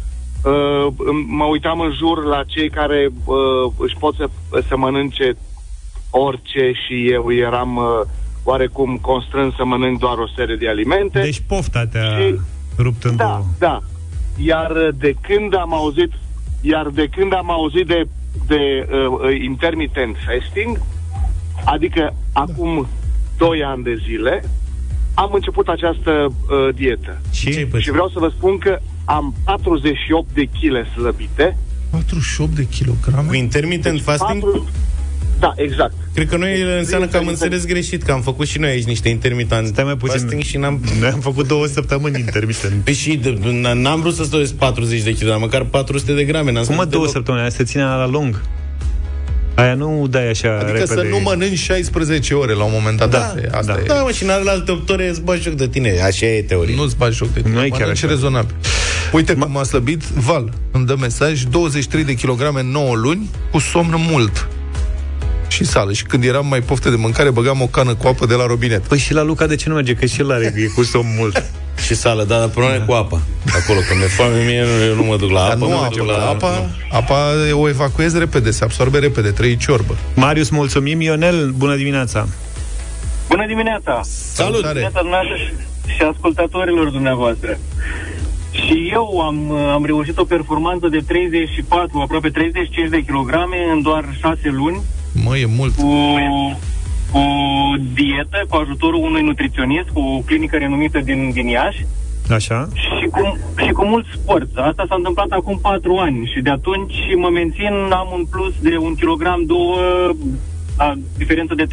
[0.44, 3.36] uh, îm- mă uitam în jur la cei care uh,
[3.78, 4.28] își pot să,
[4.68, 5.36] să mănânce
[6.10, 7.84] orice și eu eram uh,
[8.44, 11.20] oarecum constrâns să mănânc doar o serie de alimente.
[11.20, 12.38] Deci pofta te-a Și-
[12.78, 13.44] rupt în Da, două.
[13.58, 13.78] da.
[14.36, 16.12] Iar uh, de când am auzit,
[16.60, 18.02] iar de când am auzit de,
[18.46, 20.80] de uh, uh, intermittent fasting,
[21.64, 22.86] adică acum
[23.38, 24.42] 2 ani de zile,
[25.14, 27.18] am început această uh, dietă.
[27.32, 27.52] Și?
[27.78, 31.56] Și vreau să vă spun că am 48 de kg slăbite.
[31.90, 33.28] 48 de kilograme?
[33.28, 34.42] Cu intermittent fasting?
[34.42, 34.68] Patru...
[35.38, 35.94] Da, exact.
[36.14, 37.28] Cred că noi înseamnă că am Intermittent.
[37.28, 40.20] înțeles greșit, că am făcut și noi aici niște intermittent Stai mai puțin.
[40.20, 40.80] fasting și n-am...
[41.00, 42.84] Noi am făcut două săptămâni intermitent.
[42.84, 46.24] Păi și d- n- n-am vrut să stăiesc 40 de kg, dar măcar 400 de
[46.24, 46.52] grame.
[46.52, 47.16] N-am Cum mă stăt două deloc.
[47.16, 47.42] săptămâni?
[47.42, 48.42] Aia se ține la lung.
[49.54, 50.94] Aia nu dai așa Adică repede.
[50.94, 53.10] să nu mănânci 16 ore la un moment dat.
[53.10, 53.78] Da, Asta e- Asta da.
[53.78, 53.82] e.
[53.86, 56.00] Da, mă, și în alte 8 ore îți bagi joc de tine.
[56.00, 56.74] Așa e teoria.
[56.74, 57.54] Nu-ți bagi joc de tine.
[57.54, 58.06] Nu e chiar Mănânci așa.
[58.12, 58.54] rezonabil.
[59.12, 60.52] Uite cum a slăbit Val.
[60.70, 64.48] Îmi dă mesaj 23 de kilograme în 9 luni cu somn mult.
[65.48, 65.92] Și sală.
[65.92, 68.82] Și când eram mai pofte de mâncare, băgam o cană cu apă de la robinet.
[68.82, 69.94] Păi și la Luca de ce nu merge?
[69.94, 71.44] Că și el are e cu somn mult.
[71.76, 72.84] Și sală, da, dar probleme da.
[72.84, 73.20] cu apa.
[73.62, 75.58] Acolo, când mi-e foame mie, nu, eu nu mă duc la Dar apă.
[75.58, 77.16] nu mă apă, duc la apa, apa
[77.52, 79.96] o evacuezi repede, se absorbe repede, trei ciorbă.
[80.14, 81.00] Marius, mulțumim.
[81.00, 82.28] Ionel, bună dimineața.
[83.28, 84.00] Bună dimineața!
[84.32, 84.60] Salut!
[84.66, 87.58] Dimineața dumneavoastră și- și ascultătorilor dumneavoastră.
[88.50, 94.04] Și eu am, am reușit o performanță de 34, aproape 35 de kilograme în doar
[94.20, 94.80] 6 luni
[95.12, 95.74] Mă, e mult.
[95.76, 95.86] cu,
[97.12, 97.22] cu
[97.94, 101.86] dietă, cu ajutorul unui nutriționist, cu o clinică renumită din, din Iași
[102.30, 102.68] Așa?
[102.74, 104.48] și cu, și cu mult sport.
[104.56, 108.76] Asta s-a întâmplat acum 4 ani și de atunci mă mențin, am un plus de
[108.76, 109.76] un kilogram, două,
[110.76, 111.68] a, diferență de 3-4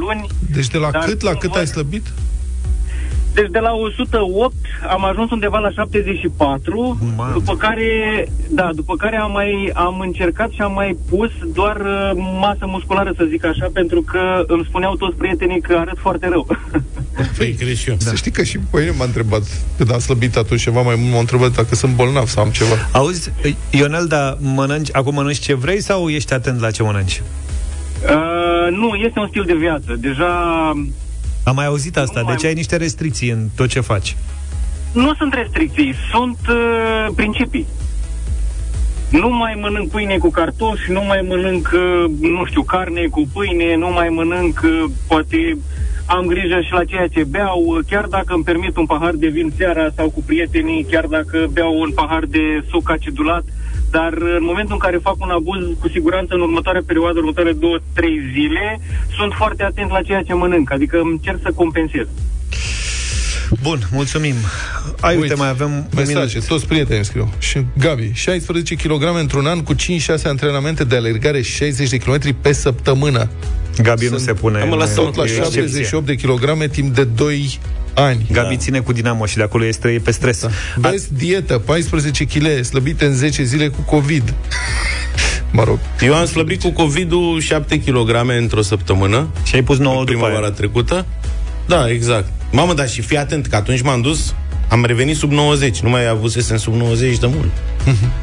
[0.00, 0.26] luni.
[0.54, 2.06] Deci de la Dar cât la cum cât văd- ai slăbit?
[3.36, 4.54] Deci de la 108
[4.90, 7.30] am ajuns undeva la 74, Mamă.
[7.32, 7.88] după care,
[8.50, 13.12] da, după care am mai am încercat și am mai pus doar uh, masă musculară,
[13.16, 16.46] să zic așa, pentru că îmi spuneau toți prietenii că arăt foarte rău.
[17.38, 17.94] Păi, cred și eu.
[17.98, 18.04] Da.
[18.10, 19.42] Să știi că și pe mine m-a întrebat
[19.76, 22.74] când am slăbit atunci ceva mai mult, m-a întrebat dacă sunt bolnav sau am ceva.
[22.92, 23.32] Auzi,
[23.70, 27.22] Ionel, dar mănânci, acum mănânci ce vrei sau ești atent la ce mănânci?
[28.02, 29.96] uh, nu, este un stil de viață.
[29.98, 30.32] Deja
[31.46, 34.16] Am mai auzit asta, Nu mai- deci ai niște restricții în tot ce faci.
[34.92, 37.66] nu sunt restricții, sunt uh, principii.
[39.10, 43.76] Nu mai mănânc pâine cu cartofi, nu mai mănânc, uh, nu știu, carne cu pâine,
[43.76, 45.58] nu mai mănânc, uh, poate
[46.06, 49.28] am grijă și la ceea ce beau, uh, chiar dacă îmi permit un pahar de
[49.28, 53.44] vin seara sau cu prietenii, chiar dacă beau un pahar de suc acidulat,
[53.90, 57.52] dar uh, în momentul în care fac un abuz, cu siguranță în următoarea perioadă, următoare
[57.52, 58.80] două, trei zile,
[59.16, 62.06] sunt foarte atent la ceea ce mănânc, adică încerc să compensez.
[63.62, 64.34] Bun, mulțumim.
[65.00, 66.46] Ai, uite, mai avem un Mesaje, minut.
[66.46, 67.32] toți prietenii scriu.
[67.38, 69.76] Și Gabi, 16 kg într-un an cu 5-6
[70.24, 73.28] antrenamente de alergare 60 de km pe săptămână.
[73.82, 75.82] Gabi nu Sunt- se pune Am în lăsat Tot la e excepție.
[75.84, 77.58] 78 de kg timp de 2
[77.96, 78.26] ani.
[78.32, 78.60] Gabi da.
[78.60, 80.46] ține cu Dinamo și de acolo este e pe stres.
[80.76, 80.88] Da.
[80.88, 84.34] Vezi, dietă, 14 kg slăbite în 10 zile cu COVID.
[85.50, 85.78] Mă rog.
[86.00, 89.28] Eu am slăbit cu COVID-ul 7 kg într-o săptămână.
[89.44, 90.50] Și ai pus 9 după primăvara aia.
[90.50, 91.06] trecută.
[91.66, 92.28] Da, exact.
[92.52, 94.34] Mamă, dar și fii atent, că atunci m-am dus,
[94.68, 97.50] am revenit sub 90, nu mai avusesem sub 90 de mult.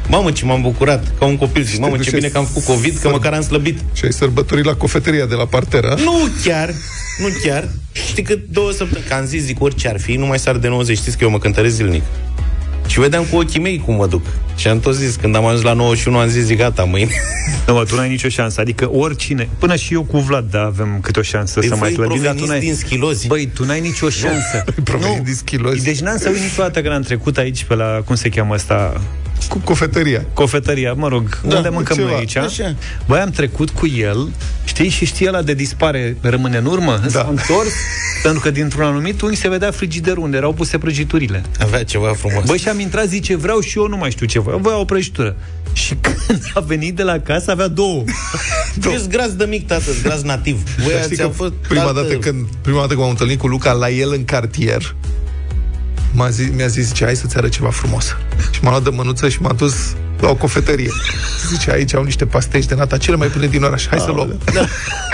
[0.08, 1.62] Mamă, ce m-am bucurat, ca un copil.
[1.62, 3.78] Zic, mamă, ce duceți bine că am făcut COVID, că să- măcar am slăbit.
[3.92, 5.96] Și ai sărbătorit la cofetăria de la parteră.
[6.04, 6.12] Nu
[6.44, 6.74] chiar,
[7.18, 7.68] nu chiar.
[7.92, 10.68] Știi că două săptămâni, că am zis, zic, orice ar fi, nu mai sar de
[10.68, 10.96] 90.
[10.96, 12.02] Știți că eu mă cântăresc zilnic.
[12.86, 14.26] Și vedeam cu ochii mei cum mă duc.
[14.56, 17.10] Și am tot zis, când am ajuns la 91, am zis, zic, gata, mâine.
[17.66, 18.60] Nu, mă, tu n-ai nicio șansă.
[18.60, 21.92] Adică oricine, până și eu cu Vlad, da, avem câte o șansă Păi să mai
[21.92, 22.60] voi slăbim, dar tu proveniți n-ai...
[22.60, 23.26] din schilozi.
[23.26, 24.64] Băi, tu n-ai nicio șansă.
[24.84, 25.84] Proveniți din schilozi.
[25.84, 29.00] Deci n-am să uit niciodată când am trecut aici pe la, cum se cheamă asta,
[29.48, 30.24] Cu cofetăria.
[30.32, 32.36] cofetăria, mă rog, Da, unde mâncăm ceva, noi aici.
[32.36, 32.74] așa.
[33.06, 34.28] Băi, am trecut cu el,
[34.64, 37.08] știi, și știi ăla de dispare, rămâne în urmă, da.
[37.08, 37.72] s-a întors,
[38.22, 41.42] pentru că dintr-un anumit unghi se vedea frigiderul unde erau puse prăjiturile.
[41.60, 42.44] Avea ceva frumos.
[42.44, 44.84] Băi, și am intrat, zice, vreau și eu, nu mai știu ce vreau, voiau o
[44.84, 45.36] prăjitură.
[45.72, 45.94] Și
[46.26, 48.04] când a venit de la casă, avea două.
[48.80, 50.62] Tu ești gras de mic, tată, gras nativ.
[50.78, 53.38] Voi Dar știi ați că fost prima tată- dată, când, prima dată când m-am întâlnit
[53.38, 54.94] cu Luca la el în cartier,
[56.12, 58.16] m-a zis, mi-a zis, zice, hai să-ți arăt ceva frumos.
[58.50, 59.74] Și m-a luat de mânuță și m-a dus
[60.20, 60.90] la o cofetărie.
[61.50, 63.86] Zice, aici au niște pastești de nata cele mai bune din oraș.
[63.88, 64.28] Hai să luăm.
[64.28, 64.68] Europa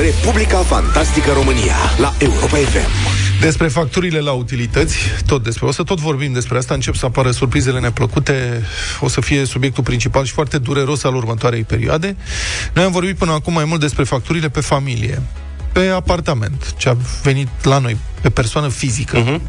[0.00, 2.90] Republica Fantastică România la Europa FM.
[3.40, 7.30] Despre facturile la utilități, tot despre, o să tot vorbim despre asta, încep să apară
[7.30, 8.62] surprizele neplăcute,
[9.00, 12.16] o să fie subiectul principal și foarte dureros al următoarei perioade.
[12.74, 15.22] Noi am vorbit până acum mai mult despre facturile pe familie.
[15.72, 19.24] Pe apartament, ce a venit la noi, pe persoană fizică.
[19.24, 19.40] Uh-huh.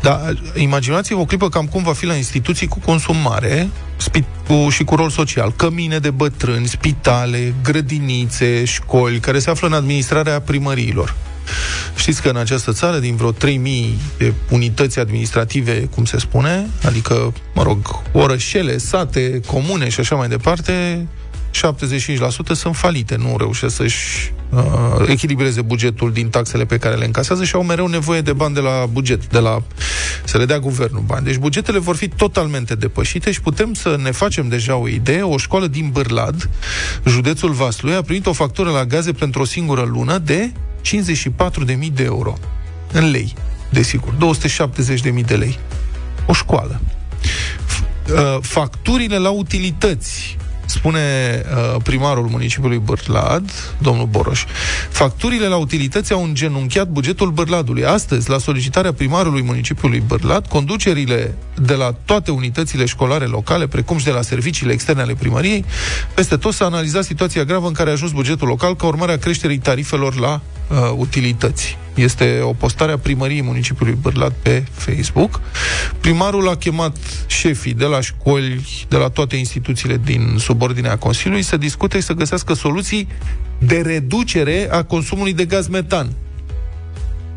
[0.00, 4.68] Dar imaginați-vă o clipă cam cum va fi la instituții cu consum mare spi- cu,
[4.68, 5.52] și cu rol social.
[5.56, 11.14] Cămine de bătrâni, spitale, grădinițe, școli, care se află în administrarea primăriilor.
[11.96, 17.32] Știți că în această țară, din vreo 3000 de unități administrative, cum se spune, adică,
[17.54, 21.06] mă rog, orășele, sate, comune și așa mai departe,
[21.56, 21.58] 75%
[22.52, 24.62] sunt falite, nu reușesc să-și uh,
[25.06, 28.60] echilibreze bugetul din taxele pe care le încasează și au mereu nevoie de bani de
[28.60, 29.62] la buget, de la
[30.24, 31.24] să le dea guvernul bani.
[31.24, 35.22] Deci bugetele vor fi totalmente depășite și putem să ne facem deja o idee.
[35.22, 36.48] O școală din Bârlad,
[37.06, 42.04] județul Vaslui, a primit o factură la gaze pentru o singură lună de 54.000 de
[42.04, 42.38] euro.
[42.92, 43.34] În lei,
[43.70, 44.14] desigur.
[45.14, 45.58] 270.000 de lei.
[46.26, 46.80] O școală.
[47.66, 50.36] F- uh, Facturile la utilități
[50.76, 51.00] spune
[51.44, 54.44] uh, primarul municipiului Bârlad, domnul Boroș.
[54.90, 57.84] Facturile la utilități au îngenunchiat bugetul Bârladului.
[57.84, 64.04] Astăzi, la solicitarea primarului municipiului Bârlad, conducerile de la toate unitățile școlare locale, precum și
[64.04, 65.64] de la serviciile externe ale primăriei,
[66.14, 69.18] peste tot s-a analizat situația gravă în care a ajuns bugetul local ca urmare a
[69.18, 71.78] creșterii tarifelor la uh, utilități.
[71.96, 75.40] Este o postare a primăriei municipiului Bârlad pe Facebook.
[76.00, 81.56] Primarul a chemat șefii de la școli, de la toate instituțiile din subordinea Consiliului să
[81.56, 83.08] discute și să găsească soluții
[83.58, 86.12] de reducere a consumului de gaz metan.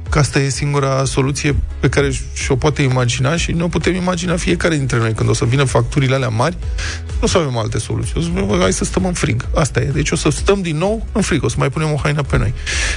[0.10, 4.76] Că asta e singura soluție pe care și-o poate imagina și ne-o putem imagina fiecare
[4.76, 5.13] dintre noi.
[5.13, 6.58] Când o să vină facturile alea mari,
[7.06, 8.13] nu o să avem alte soluții.
[8.17, 9.48] O să spunem, "Bă, hai să stăm în frig.
[9.56, 9.84] Asta e.
[9.84, 11.43] Deci o să stăm din nou în frig.
[11.43, 12.54] O să mai punem o haină pe noi.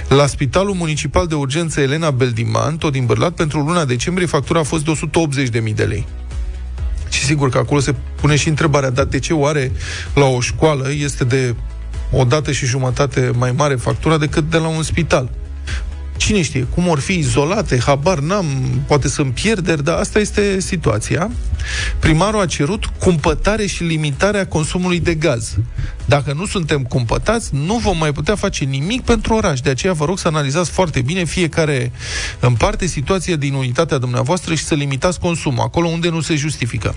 [0.09, 4.63] La Spitalul Municipal de Urgență Elena Beldiman, tot din Bârlat, pentru luna decembrie, factura a
[4.63, 6.07] fost de 180.000 de lei.
[7.11, 9.73] Și sigur că acolo se pune și întrebarea, dar de ce oare
[10.15, 11.55] la o școală este de
[12.11, 15.31] o dată și jumătate mai mare factura decât de la un spital?
[16.23, 18.47] Cine știe, cum or fi izolate, habar n-am,
[18.87, 21.31] poate sunt pierderi, dar asta este situația.
[21.99, 25.55] Primarul a cerut cumpătare și limitarea consumului de gaz.
[26.05, 29.61] Dacă nu suntem cumpătați, nu vom mai putea face nimic pentru oraș.
[29.61, 31.93] De aceea vă rog să analizați foarte bine fiecare
[32.41, 36.95] în parte situația din unitatea dumneavoastră și să limitați consumul acolo unde nu se justifică.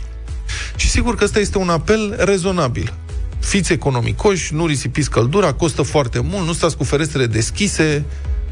[0.76, 2.94] Și sigur că ăsta este un apel rezonabil.
[3.40, 8.06] Fiți economicoși, nu risipiți căldura, costă foarte mult, nu stați cu ferestrele deschise,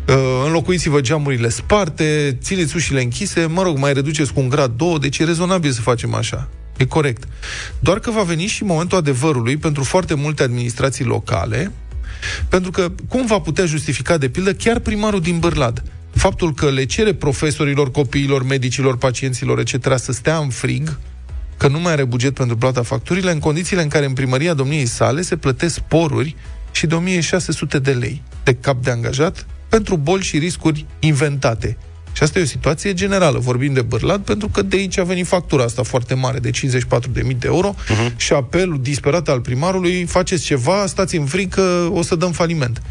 [0.08, 4.98] uh, înlocuiți-vă geamurile sparte, țineți ușile închise, mă rog, mai reduceți cu un grad, două,
[4.98, 6.50] deci e rezonabil să facem așa.
[6.78, 7.24] E corect.
[7.80, 11.72] Doar că va veni și momentul adevărului pentru foarte multe administrații locale,
[12.50, 16.86] pentru că cum va putea justifica, de pildă, chiar primarul din Bârlad, faptul că le
[16.86, 21.00] cere profesorilor, copiilor, medicilor, pacienților, etc., să stea în frig,
[21.58, 24.86] că nu mai are buget pentru plata facturile, în condițiile în care în primăria domniei
[24.86, 26.36] sale se plătesc sporuri
[26.72, 31.78] și de 1600 de lei de cap de angajat pentru boli și riscuri inventate.
[32.12, 33.40] Și asta e o situație generală.
[33.40, 36.58] Vorbim de Bârlad pentru că de aici a venit factura asta foarte mare de 54.000
[37.14, 38.16] de euro uh-huh.
[38.16, 42.82] și apelul disperat al primarului faceți ceva, stați în frică, o să dăm faliment.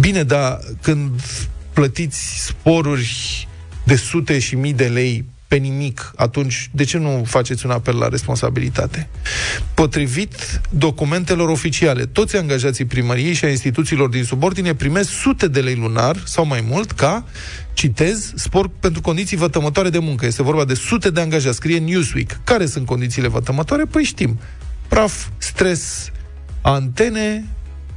[0.00, 1.10] Bine, dar când
[1.72, 3.48] plătiți sporuri
[3.84, 7.96] de sute și mii de lei pe nimic, atunci de ce nu faceți un apel
[7.96, 9.08] la responsabilitate?
[9.74, 15.74] Potrivit documentelor oficiale, toți angajații primăriei și a instituțiilor din subordine primesc sute de lei
[15.74, 17.24] lunar sau mai mult ca,
[17.72, 20.26] citez, spor pentru condiții vătămătoare de muncă.
[20.26, 21.56] Este vorba de sute de angajați.
[21.56, 22.40] Scrie Newsweek.
[22.44, 23.84] Care sunt condițiile vătămătoare?
[23.84, 24.38] Păi știm.
[24.88, 26.10] Praf, stres,
[26.60, 27.44] antene,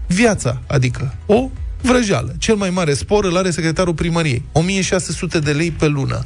[0.07, 1.49] viața, adică o
[1.81, 2.33] vrăjeală.
[2.37, 4.43] Cel mai mare spor îl are secretarul primăriei.
[4.51, 6.25] 1600 de lei pe lună.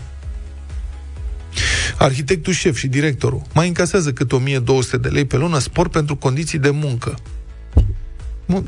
[1.97, 6.59] Arhitectul șef și directorul mai încasează cât 1200 de lei pe lună spor pentru condiții
[6.59, 7.15] de muncă.
[8.45, 8.63] Mă,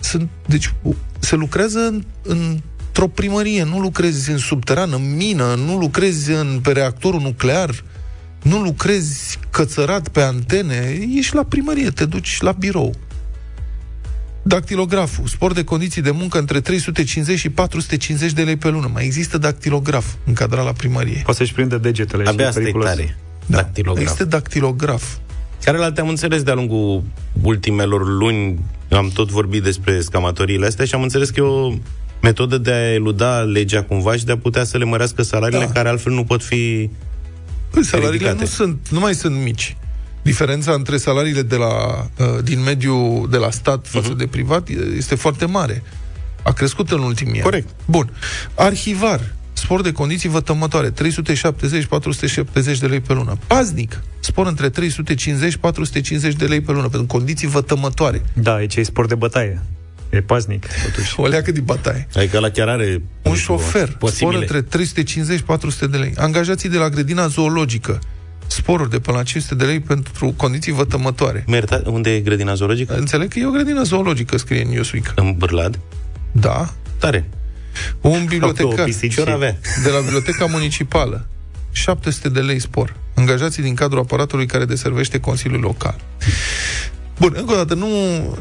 [0.00, 0.74] Sunt, deci
[1.18, 6.72] se lucrează în, într-o primărie, nu lucrezi în subteran, în mină, nu lucrezi în, pe
[6.72, 7.84] reactorul nuclear,
[8.42, 12.94] nu lucrezi cățărat pe antene, ești la primărie, te duci la birou.
[14.42, 18.90] Dactilograful, spor de condiții de muncă între 350 și 450 de lei pe lună.
[18.92, 21.20] Mai există dactilograf încadrat la primărie.
[21.24, 22.28] Poate să-și prinde degetele.
[22.28, 22.88] Abia și e asta e periculos.
[22.88, 23.16] tare.
[23.46, 23.56] Da.
[23.56, 24.02] Dactilograf.
[24.02, 25.04] Există dactilograf.
[25.64, 27.02] Care la am înțeles de-a lungul
[27.42, 28.58] ultimelor luni,
[28.90, 31.72] am tot vorbit despre scamatoriile astea și am înțeles că e o
[32.22, 35.70] metodă de a eluda legea cumva și de a putea să le mărească salariile Da.
[35.72, 36.90] care altfel nu pot fi
[37.70, 38.38] Păi, salariile ridicate.
[38.40, 39.76] nu, sunt, nu mai sunt mici.
[40.22, 44.18] Diferența între salariile de la, uh, din mediul de la stat față uh-huh.
[44.18, 45.82] de privat este foarte mare.
[46.42, 47.42] A crescut în ultimii ani.
[47.42, 47.68] Corect.
[47.84, 48.12] Bun.
[48.54, 50.92] Arhivar, spor de condiții vătămătoare, 370-470
[52.80, 53.38] de lei pe lună.
[53.46, 54.72] Paznic, spor între 350-450
[56.36, 58.22] de lei pe lună, pentru condiții vătămătoare.
[58.32, 59.62] Da, aici e sport de bătaie.
[60.10, 61.20] E paznic, totuși.
[61.20, 62.08] O leacă din bataie.
[62.14, 64.38] Adică la chiar are Un șofer, spor posibile.
[64.38, 66.12] între 350-400 de lei.
[66.16, 67.98] Angajații de la grădina zoologică,
[68.50, 71.44] sporuri de până la 500 de lei pentru condiții vătămătoare.
[71.46, 72.96] Merta, unde e grădina zoologică?
[72.96, 75.12] Înțeleg că e o grădină zoologică, scrie în Newsweek.
[75.14, 75.78] În Bârlad?
[76.32, 76.72] Da.
[76.98, 77.28] Tare.
[78.00, 79.14] Un bibliotecar pisici.
[79.14, 79.58] Ce ori avea?
[79.82, 81.26] de la biblioteca municipală,
[81.72, 82.96] 700 de lei spor.
[83.14, 86.00] Angajații din cadrul aparatului care deservește Consiliul Local.
[87.20, 87.86] Bun, încă o dată, nu,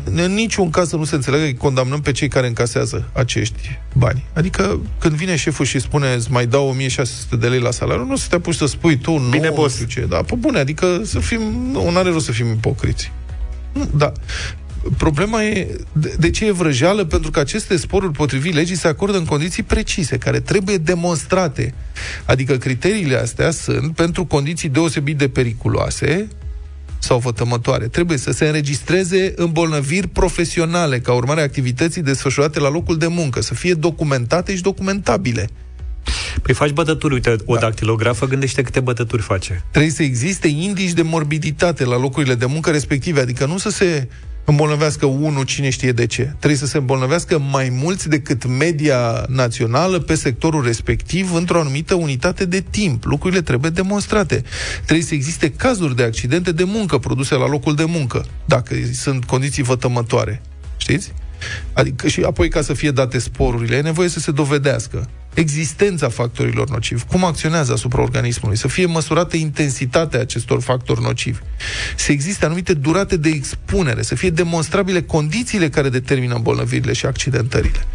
[0.04, 4.26] în niciun caz să nu se înțeleagă că condamnăm pe cei care încasează acești bani.
[4.34, 8.14] Adică, când vine șeful și spune îți mai dau 1600 de lei la salariu, nu
[8.14, 9.74] o să te apuci să spui tu, nu, Bine, nu boss.
[9.74, 10.06] știu ce.
[10.10, 13.12] Da, pe bune, adică să fim, nu, are rost să fim ipocriți.
[13.74, 14.12] Nu, Da.
[14.98, 17.06] Problema e de, de ce e vrăjeală?
[17.06, 21.74] Pentru că aceste sporuri potrivit legii se acordă în condiții precise, care trebuie demonstrate.
[22.26, 26.28] Adică criteriile astea sunt pentru condiții deosebit de periculoase
[27.00, 27.88] sau vătămătoare.
[27.88, 33.42] Trebuie să se înregistreze îmbolnăviri profesionale ca urmare a activității desfășurate la locul de muncă,
[33.42, 35.50] să fie documentate și documentabile.
[36.42, 39.64] Păi faci bătături, uite, o dactilografă, gândește câte bătături face.
[39.72, 44.08] trebuie să existe indici de morbiditate la locurile de muncă respective, adică nu să se
[44.50, 46.22] îmbolnăvească unul cine știe de ce.
[46.24, 52.46] Trebuie să se îmbolnăvească mai mulți decât media națională pe sectorul respectiv într-o anumită unitate
[52.46, 53.04] de timp.
[53.04, 54.44] Lucrurile trebuie demonstrate.
[54.84, 59.26] Trebuie să existe cazuri de accidente de muncă produse la locul de muncă, dacă sunt
[59.26, 60.42] condiții vătămătoare.
[60.78, 61.12] Știți?
[61.74, 66.70] Adică și apoi ca să fie date sporurile, e nevoie să se dovedească existența factorilor
[66.70, 71.40] nocivi, cum acționează asupra organismului, să fie măsurată intensitatea acestor factori nocivi,
[71.96, 77.86] să existe anumite durate de expunere, să fie demonstrabile condițiile care determină îmbolnăvirile și accidentările.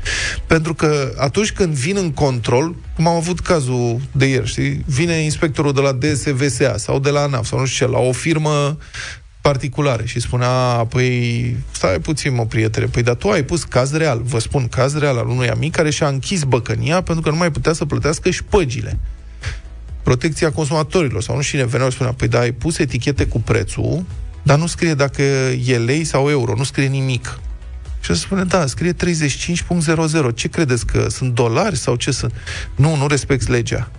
[0.46, 5.14] Pentru că atunci când vin în control, cum am avut cazul de ieri, știi, vine
[5.14, 8.78] inspectorul de la DSVSA sau de la ANAF sau nu știu ce, la o firmă
[9.50, 14.20] particulare și spunea, păi, stai puțin, mă, prietene, păi, dar tu ai pus caz real,
[14.22, 17.50] vă spun, caz real al unui amic care și-a închis băcănia pentru că nu mai
[17.50, 18.98] putea să plătească șpăgile.
[20.02, 23.40] Protecția consumatorilor, sau nu și ne veneau și spunea, păi, da, ai pus etichete cu
[23.40, 24.04] prețul,
[24.42, 25.22] dar nu scrie dacă
[25.66, 27.38] e lei sau euro, nu scrie nimic.
[28.00, 30.34] Și se spune, da, scrie 35.00.
[30.34, 32.32] Ce credeți că sunt dolari sau ce sunt?
[32.76, 33.90] Nu, nu respecti legea.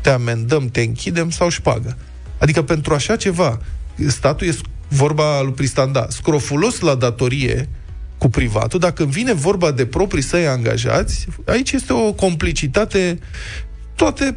[0.00, 1.96] Te amendăm, te închidem sau șpagă.
[2.38, 3.60] Adică pentru așa ceva,
[4.06, 4.54] statul e
[4.94, 7.68] vorba lui Pristanda, scrofulos la datorie
[8.18, 13.18] cu privatul, dacă vine vorba de proprii săi angajați, aici este o complicitate,
[13.94, 14.36] toate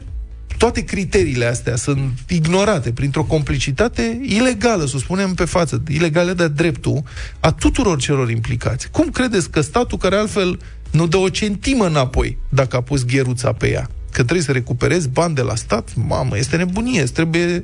[0.58, 6.48] toate criteriile astea sunt ignorate printr-o complicitate ilegală, să o spunem pe față, ilegală de
[6.48, 7.04] dreptul
[7.40, 8.90] a tuturor celor implicați.
[8.90, 10.60] Cum credeți că statul, care altfel
[10.92, 15.10] nu dă o centimă înapoi dacă a pus gheruța pe ea, că trebuie să recuperezi
[15.10, 17.64] bani de la stat, mamă, este nebunie, îți trebuie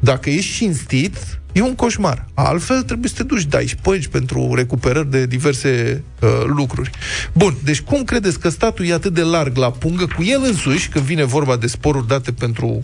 [0.00, 2.26] dacă ești cinstit, e un coșmar.
[2.34, 6.90] Altfel trebuie să te duci, dai șpăgi pentru recuperări de diverse uh, lucruri.
[7.32, 10.88] Bun, deci cum credeți că statul e atât de larg la pungă cu el însuși
[10.88, 12.80] când vine vorba de sporuri date pentru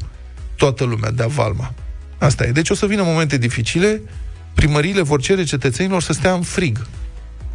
[0.56, 1.74] toată lumea, de avalma?
[2.18, 2.50] Asta e.
[2.50, 4.02] Deci o să vină momente dificile,
[4.54, 6.86] primăriile vor cere cetățenilor să stea în frig,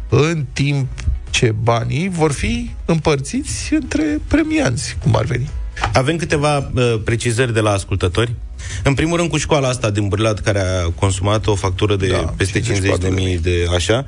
[0.08, 0.88] în timp
[1.30, 5.48] ce banii vor fi împărțiți între premianți, cum ar veni.
[5.92, 8.34] Avem câteva uh, precizări de la ascultători.
[8.84, 12.16] În primul rând cu școala asta din Bârlad, care a consumat o factură de Da,
[12.16, 14.06] peste 50.000 54.000 de așa,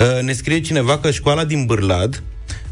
[0.00, 2.22] uh, ne scrie cineva că școala din Bârlad,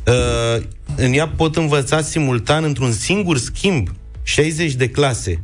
[0.07, 0.63] uh,
[0.97, 3.89] în ea pot învăța simultan într-un singur schimb
[4.23, 5.41] 60 de clase,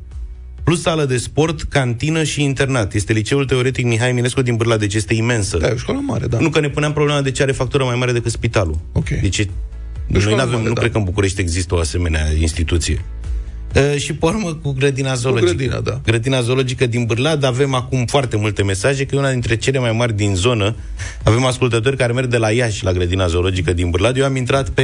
[0.64, 2.94] plus sală de sport, cantină și internat.
[2.94, 5.57] Este liceul teoretic Mihai Minescu din Bârlad, deci este imensă.
[5.57, 6.38] Da, e o școală mare, da.
[6.38, 8.79] Nu că ne puneam problema de ce are factură mai mare decât spitalul.
[8.92, 9.09] Ok.
[9.09, 9.50] Deci e-
[10.07, 10.81] noi școală nu avem, mare, nu da.
[10.81, 13.05] cred că în București există o asemenea instituție.
[13.74, 15.52] Uh, și pe urmă cu grădina zoologică.
[15.52, 16.00] grădina, da.
[16.04, 19.92] Grădina zoologică din Bârlad avem acum foarte multe mesaje, că e una dintre cele mai
[19.92, 20.76] mari din zonă.
[21.22, 24.16] Avem ascultători care merg de la Iași la grădina zoologică din Bârlad.
[24.16, 24.83] Eu am intrat pe,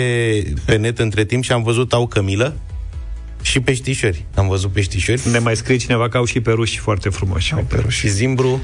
[0.65, 2.57] pe net între timp și am văzut au cămilă
[3.43, 4.25] și peștișori.
[4.35, 7.53] Am văzut peștișori Ne mai scrie cineva că au și peruși foarte frumoși.
[7.53, 8.09] Au pe roșii.
[8.09, 8.61] și zimbru.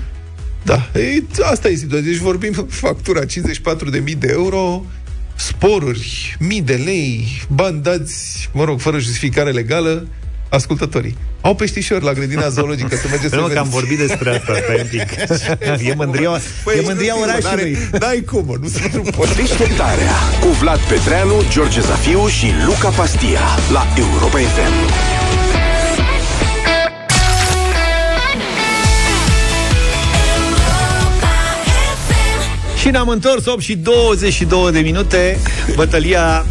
[0.64, 2.10] Da, e, asta e situația.
[2.10, 4.84] Deci vorbim factura 54.000 de euro,
[5.46, 10.06] sporuri, mii de lei, bani dați, mă rog, fără justificare legală,
[10.48, 11.16] ascultătorii.
[11.40, 13.70] Au peștișori la grădina zoologică, să mergeți să Nu, că am vedeți.
[13.70, 15.08] vorbit despre asta, stai un pic.
[15.90, 17.72] e mândria, Păi, e mândria nu, orașului.
[17.72, 19.32] n-are- N-ai cum, mă, nu se nu poate.
[19.34, 23.40] Deșteptarea cu Vlad Petreanu, George Zafiu și Luca Pastia
[23.72, 25.11] la Europa FM.
[32.82, 35.38] Și ne-am întors 8 și 22 de minute
[35.74, 36.44] Bătălia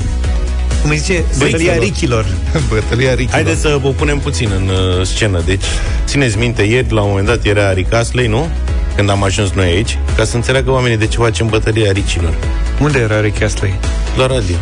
[0.82, 1.24] Cum îi zice?
[1.40, 2.26] Bătălia Richilor.
[2.26, 3.32] Richilor Bătălia Ricky.
[3.32, 5.42] Haideți să o punem puțin în uh, scenă.
[5.46, 5.64] Deci,
[6.06, 8.50] țineți minte, ieri, la un moment dat, era Rick Astley, nu?
[8.96, 12.34] când am ajuns noi aici, ca să înțeleagă oamenii de ce facem bătălia ricilor.
[12.80, 13.80] Unde era Rick Astley?
[14.18, 14.56] La radio.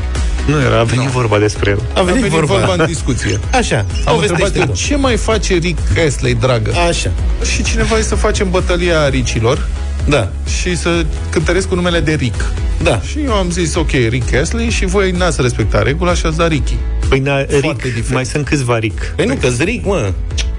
[0.45, 1.11] Nu era, a venit no.
[1.11, 1.81] vorba despre el.
[1.93, 2.53] A venit, A venit vorba.
[2.65, 3.39] vorba în discuție.
[3.59, 4.79] Așa, Am povestește întrebat eu, tu.
[4.87, 6.71] ce mai face Rick Astley, dragă?
[6.87, 7.11] Așa,
[7.53, 9.67] Și cineva e să facem bătălia ricilor
[10.07, 10.31] da,
[10.61, 12.45] și să cântăresc cu numele de Rick.
[12.83, 13.01] da.
[13.01, 16.47] Și eu am zis, ok, Rick Astley și voi n-ați respectat regula și ați dat
[16.49, 16.73] Ricky.
[17.09, 18.11] Păi, na, Rick, diferit.
[18.11, 19.13] mai sunt câțiva Rick.
[19.15, 20.11] Păi nu, că Rick, mă.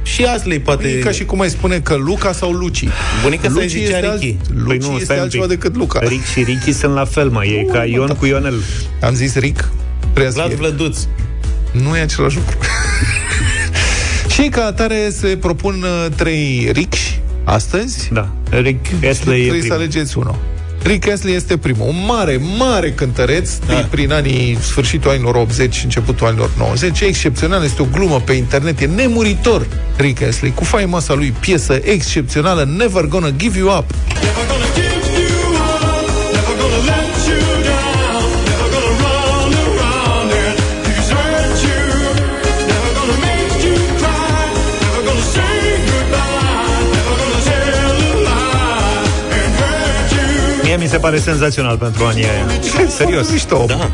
[0.03, 0.89] Și Asley poate...
[0.89, 2.85] E ca și cum ai spune că Luca sau Luci.
[3.23, 4.37] Bunica sa Luci zicea este, alt, Ricky.
[4.55, 5.59] Luci Păi nu, este stai un altceva pic.
[5.59, 6.01] decât Luca.
[6.03, 8.55] Rick și Ricky sunt la fel, mai E ca Ion cu Ionel.
[9.03, 9.69] Am zis Rick,
[10.13, 10.57] prea Vlad scrie.
[10.57, 10.99] Vlăduț.
[11.73, 12.57] Nu e același lucru.
[14.35, 16.99] și ca atare se propun uh, trei Ricks
[17.45, 18.09] astăzi.
[18.13, 18.29] Da.
[18.51, 19.73] Rick Astley e Trebuie să primul.
[19.73, 20.35] alegeți unul.
[20.83, 21.87] Rick Astley este primul.
[21.89, 23.75] Un mare, mare cântăreț da.
[23.75, 27.01] din prin anii sfârșitul anilor 80, începutul anilor 90.
[27.01, 29.67] E excepțional, este o glumă pe internet, e nemuritor
[29.97, 33.85] Rick Astley, cu faimoasa lui piesă excepțională Never Gonna Give You Up.
[33.91, 34.70] Mie mi
[50.91, 52.47] se pare senzațional pentru anii aia.
[52.89, 53.31] Serios.
[53.31, 53.65] Mișto.
[53.67, 53.91] Da.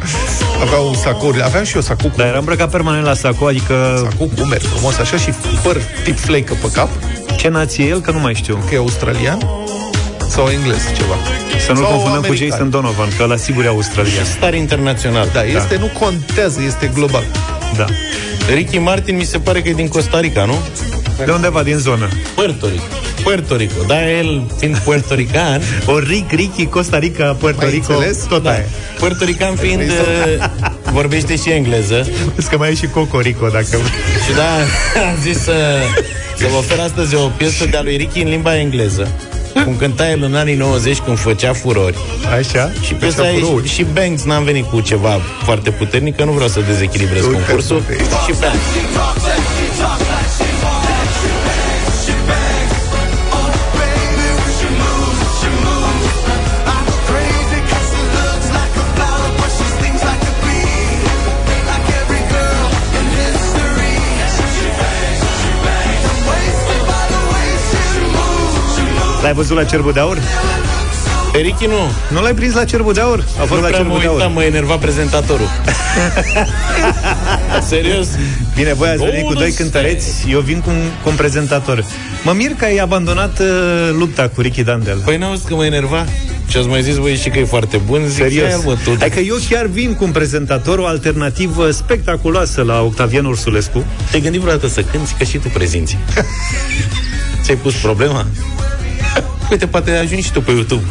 [0.60, 4.26] Aveau sacouri, aveam și eu sacou cu, Dar era îmbrăcat permanent la saco, adică sacou
[4.26, 5.30] cu umeri frumos, așa, și
[5.62, 6.88] păr tip flecă pe cap,
[7.36, 8.64] ce nație e el, că nu mai știu.
[8.68, 9.38] că e australian
[10.28, 11.14] sau englez ceva.
[11.66, 12.48] Să nu-l Sau confundăm cu american.
[12.48, 14.24] Jason Donovan, că la sigur e australian.
[14.24, 15.28] Star internațional.
[15.32, 17.24] Da, este, nu contează, este global.
[17.76, 17.84] Da.
[18.54, 20.54] Ricky Martin mi se pare că e din Costa Rica, nu?
[21.24, 22.08] De undeva din zonă.
[22.34, 22.82] Puerto Rico.
[23.22, 23.82] Puerto Rico.
[23.86, 28.24] Da, el fiind puertorican, O Rick, Ricky, Costa Rica, Puerto Ai Rico, înțeles?
[28.28, 28.64] tot da, aia.
[28.98, 30.48] puertorican fiind uh,
[30.92, 32.08] vorbește și engleză.
[32.34, 33.76] Vezi că mai e și Cocorico, dacă...
[34.26, 34.52] Și da,
[35.10, 35.78] am zis să,
[36.36, 39.08] să vă ofer astăzi o piesă de-a lui Ricky în limba engleză.
[39.64, 41.96] Cum cânta el în anii 90 când făcea furori.
[42.38, 42.72] Așa?
[42.80, 43.68] Și piesa e, furouri.
[43.68, 47.76] și Banks n-am venit cu ceva foarte puternic, că nu vreau să dezechilibrez Uite, concursul.
[47.76, 48.02] uite.
[48.02, 50.05] Și Banks.
[69.26, 70.18] L-ai văzut la Cerbul de Aur?
[71.32, 71.74] Pe Ricky nu.
[72.16, 73.24] Nu l-ai prins la Cerbul de Aur?
[73.40, 74.16] A fost Nu la prea mă Cerbul de Aur.
[74.16, 75.48] uitam, mă enerva prezentatorul.
[77.68, 78.06] Serios?
[78.54, 81.84] Bine, voi ați venit cu Golden doi cântăreți, eu vin cu un, cu un prezentator.
[82.24, 83.46] Mă mir că ai abandonat uh,
[83.98, 84.98] lupta cu Ricky Dandel.
[85.04, 86.04] Păi n-auzi că mă enerva?
[86.48, 88.00] Și ați mai zis voi și că e foarte bun?
[88.08, 88.50] Zic, Serios.
[88.50, 93.24] "Ia, mă, tu, Adică eu chiar vin cu un prezentator, o alternativă spectaculoasă la Octavian
[93.24, 93.84] Ursulescu.
[94.10, 95.96] te-ai gândit vreodată să cânti că și tu prezinți?
[97.42, 98.26] Ți-ai pus problema?
[99.50, 100.84] Uite, poate ajungi și tu pe YouTube.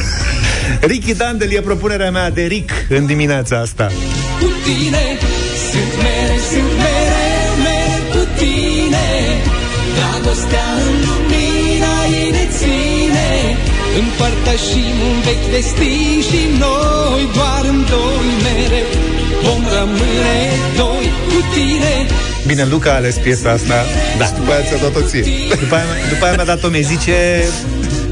[0.90, 3.86] Ricky Dandel e propunerea mea de Rick în dimineața asta.
[4.40, 5.04] cu tine
[5.70, 9.08] Sunt mere, sunt mereu, mereu cu tine
[9.96, 13.30] Dragostea în lumina ei ne ține
[14.02, 19.13] Împărtășim un vechi destin și noi Doar în doi mereu
[19.44, 20.36] Vom rămâne
[20.76, 21.92] doi cu tine
[22.46, 23.74] Bine, Luca a ales piesa asta.
[24.18, 24.26] Da.
[24.38, 25.24] După aia ți-a dat-o ție.
[25.60, 27.14] După aia, după aia mi-a dat-o mie, zice...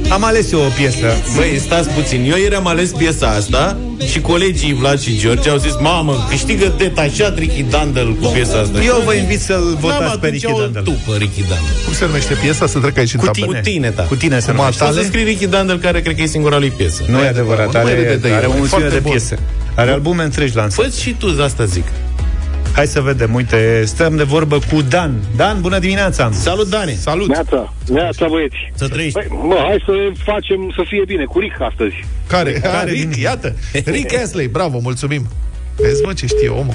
[0.08, 1.06] Am ales eu o piesă.
[1.36, 2.30] Băi, stați puțin.
[2.30, 3.76] Eu ieri am ales piesa asta
[4.10, 8.82] și colegii Vlad și George au zis, mamă, câștigă detașat Ricky Dandel cu piesa asta.
[8.82, 10.82] Eu vă invit să-l votați N-am pe atunci Ricky o Dandel.
[10.82, 11.74] tu pe Ricky Dandel.
[11.84, 12.66] Cum se numește piesa?
[12.66, 13.46] Să trec aici în Cu tabelă.
[13.46, 13.58] tine.
[13.58, 14.02] Cu tine, da.
[14.02, 14.82] Cu tine se Cu numește.
[14.84, 15.06] O să Tale?
[15.06, 17.02] scrii Ricky Dandel, care cred că e singura lui piesă.
[17.06, 18.98] Nu e adevărat, Nu mai are, râde de el, are e o mulțime foarte de
[19.00, 19.10] bun.
[19.10, 19.38] piese.
[19.76, 20.88] Are albume întregi lansate.
[20.88, 21.84] Fă și tu asta zic.
[22.74, 25.14] Hai să vedem, uite, stăm de vorbă cu Dan.
[25.36, 26.30] Dan, bună dimineața!
[26.32, 26.92] Salut, Dani!
[26.92, 27.28] Salut!
[27.28, 28.56] Neața, neața băieți.
[28.74, 29.18] Să trăiești.
[29.18, 29.92] Păi, mă, hai să
[30.24, 31.94] facem să fie bine cu Rick astăzi.
[32.26, 32.52] Care?
[32.52, 33.56] Care Care Rick, din- iată.
[33.84, 35.26] Rick Astley, bravo, mulțumim.
[35.76, 36.74] Vezi, mă, ce știe omul.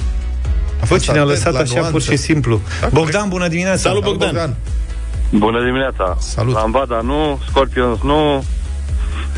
[0.76, 1.90] A Bă, fost cine a atent lăsat la așa nuanță.
[1.90, 2.60] pur și simplu.
[2.80, 3.80] Da, Bogdan, bună dimineața!
[3.88, 4.56] Salut, Salut, Bogdan.
[5.30, 6.16] Bună dimineața.
[6.20, 6.54] Salut.
[6.54, 8.44] Lambada nu, Scorpions nu,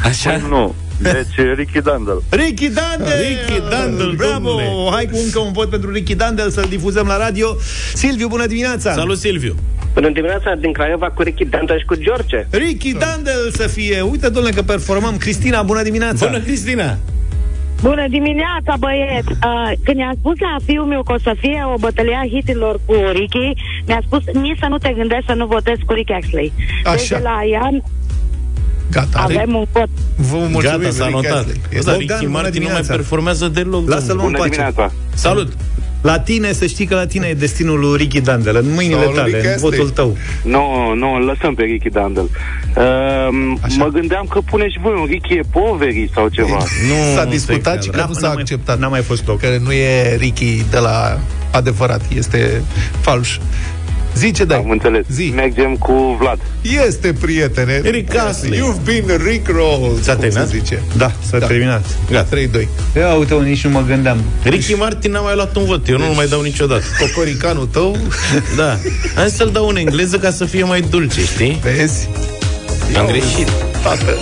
[0.05, 0.37] Așa?
[0.49, 0.75] nu.
[1.03, 2.23] Deci Ricky Dandel.
[2.31, 3.19] Ricky Dandel!
[3.29, 4.49] Ricky Dandel, Bravo!
[4.49, 4.91] domnule!
[4.91, 7.57] Hai cu încă un vot pentru Ricky Dandel să-l difuzăm la radio.
[7.95, 8.93] Silviu, bună dimineața!
[8.93, 9.55] Salut, Silviu!
[9.95, 12.47] Bună dimineața din Craiova cu Ricky Danta și cu George.
[12.51, 14.01] Ricky Dandel să fie.
[14.01, 15.17] Uite, domnule, că performăm.
[15.17, 16.27] Cristina, bună dimineața!
[16.27, 16.99] Bună, Cristina!
[17.83, 19.31] Bună dimineața, băieți!
[19.31, 22.81] Uh, când i-am spus la fiul meu că o să fie o bătălie a hitilor
[22.87, 23.53] cu Ricky,
[23.87, 26.53] mi-a spus nici să nu te gândești să nu votezi cu Ricky Astley.
[26.85, 26.95] Așa.
[26.97, 27.83] Deci de la Ian
[28.91, 29.35] Gata, are...
[29.35, 29.89] avem un vot.
[30.17, 31.37] Vă mulțumim, Gata, s-a Rick notat.
[31.39, 31.61] Astley.
[31.63, 32.95] Bă, Este dar Bogdan, Ricky bună Martin nu mai dimineața.
[32.95, 33.89] performează deloc.
[33.89, 34.27] Lasă-l domnule.
[34.27, 34.49] în pace.
[34.51, 34.93] dimineața.
[35.15, 35.53] Salut!
[36.03, 39.07] La tine, să știi că la tine e destinul lui Ricky Dandel, în mâinile Sau
[39.11, 39.71] lui tale, Ricky în Astley.
[39.71, 40.17] votul tău.
[40.43, 42.23] Nu, nu, îl lăsăm pe Ricky Dandel.
[42.77, 42.83] Uh,
[43.77, 46.57] mă gândeam că pune și voi un Ricky e poveri sau ceva.
[46.89, 48.79] Nu, s-a discutat și că N-a- nu n-a s-a mai- acceptat.
[48.79, 49.41] N-a mai fost loc.
[49.41, 51.19] Că nu e Ricky de la
[51.53, 52.63] adevărat, este
[53.01, 53.39] falș.
[54.17, 54.57] Zice, da.
[54.57, 55.05] Am înțeles.
[55.13, 55.33] Zi.
[55.35, 56.39] Mergem cu Vlad.
[56.87, 57.81] Este, prietene.
[57.85, 58.59] Rick Astley.
[58.59, 59.99] You've been Rick Roll.
[60.03, 60.49] S-a cum se terminat?
[60.49, 60.83] zice.
[60.97, 61.47] Da, s-a Da.
[61.47, 61.85] terminat.
[62.11, 62.37] Gata.
[62.37, 62.69] 3-2.
[62.97, 64.19] Ia uite, nici nu mă gândeam.
[64.43, 66.83] Ricky Martin n-a mai luat un vot, eu nu-l mai dau niciodată.
[67.01, 67.97] Cocoricanul tău,
[68.57, 68.71] Da.
[69.17, 71.61] Am zis să-l dau în engleză ca să fie mai dulce, știi?
[71.63, 72.09] vezi?
[72.99, 73.49] Am greșit.
[73.83, 74.17] Tată.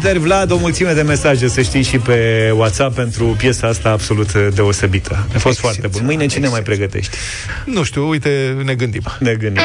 [0.00, 4.32] Felicitări, Vlad, o mulțime de mesaje, să știi, și pe WhatsApp pentru piesa asta absolut
[4.54, 5.26] deosebită.
[5.34, 6.00] A fost foarte bun.
[6.04, 7.16] Mâine cine mai pregătești?
[7.64, 9.02] Nu știu, uite, ne gândim.
[9.18, 9.62] Ne gândim.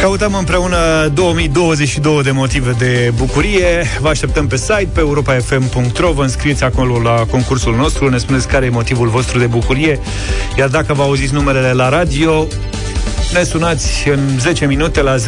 [0.00, 3.84] Căutăm împreună 2022 de motive de bucurie.
[4.00, 6.12] Vă așteptăm pe site, pe europafm.ro.
[6.12, 8.08] Vă înscrieți acolo la concursul nostru.
[8.08, 9.98] Ne spuneți care e motivul vostru de bucurie.
[10.58, 12.46] Iar dacă vă auziți numerele la radio,
[13.32, 15.20] ne sunați în 10 minute la 0372069599,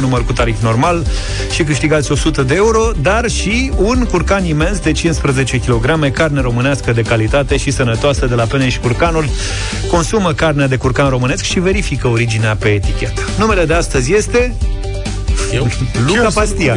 [0.00, 1.06] număr cu tarif normal
[1.50, 6.92] și câștigați 100 de euro, dar și un curcan imens de 15 kg, carne românească
[6.92, 9.28] de calitate și sănătoasă de la Peneș și Curcanul.
[9.90, 13.20] Consumă carne de curcan românesc și verifică originea pe etichetă.
[13.38, 14.54] Numele de astăzi este...
[15.52, 15.68] Eu?
[16.06, 16.76] Luca Pastia.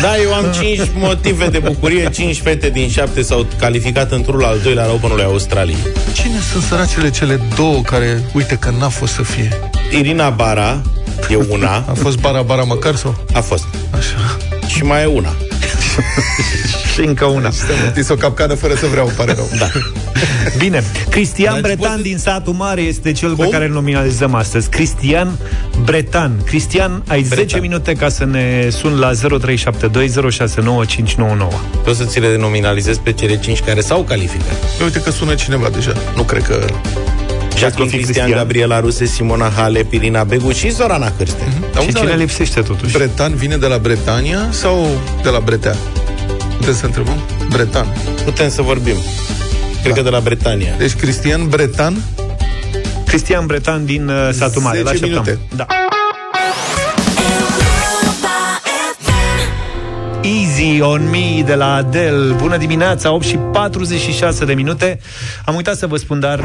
[0.00, 4.58] Da, eu am 5 motive de bucurie 5 fete din 7 s-au calificat într-unul al
[4.62, 5.76] doilea la Openul Australiei
[6.12, 9.60] Cine sunt săracele cele două care, uite că n-a fost să fie?
[9.90, 10.82] Irina Bara
[11.28, 11.84] E una.
[11.88, 13.24] A fost bara-bara măcar sau?
[13.32, 13.64] A fost.
[13.90, 14.36] Așa.
[14.66, 15.34] Și mai e una.
[17.00, 17.50] Și încă una.
[17.96, 19.48] Este o capcană fără să vreau, îmi pare rău.
[19.58, 19.66] Da.
[20.58, 23.50] Bine, Cristian Dar Bretan poți- din satul mare este cel pe Cum?
[23.50, 24.68] care îl nominalizăm astăzi.
[24.68, 25.38] Cristian
[25.84, 26.32] Bretan.
[26.44, 29.18] Cristian, ai 10 minute ca să ne suni la 0372069599.
[31.84, 34.56] Poți să ți le denominalizezi pe cele 5 care s-au calificat.
[34.82, 35.92] Uite că sună cineva deja.
[36.14, 36.64] Nu cred că...
[37.58, 38.30] Jacqueline fi Cristian, Cristian.
[38.46, 41.42] Gabriela Ruse, Simona Hale, Pirina Begu și Zorana Cârste.
[41.72, 42.92] Și Auzi, cine Alex, lipsește totuși?
[42.92, 44.88] Bretan vine de la Bretania sau
[45.22, 45.76] de la Bretea?
[46.56, 47.16] Putem să întrebăm?
[47.50, 47.86] Bretan.
[48.24, 48.96] Putem să vorbim.
[49.82, 50.74] Cred că de la Bretania.
[50.78, 51.96] Deci Cristian Bretan
[53.06, 54.76] Cristian Bretan din uh, satul mare.
[54.76, 55.08] 10 L-așteptăm.
[55.10, 55.38] minute.
[55.56, 55.66] Da.
[60.22, 62.32] Easy on me de la Adele.
[62.32, 65.00] Bună dimineața, 8 și 46 de minute.
[65.44, 66.44] Am uitat să vă spun, dar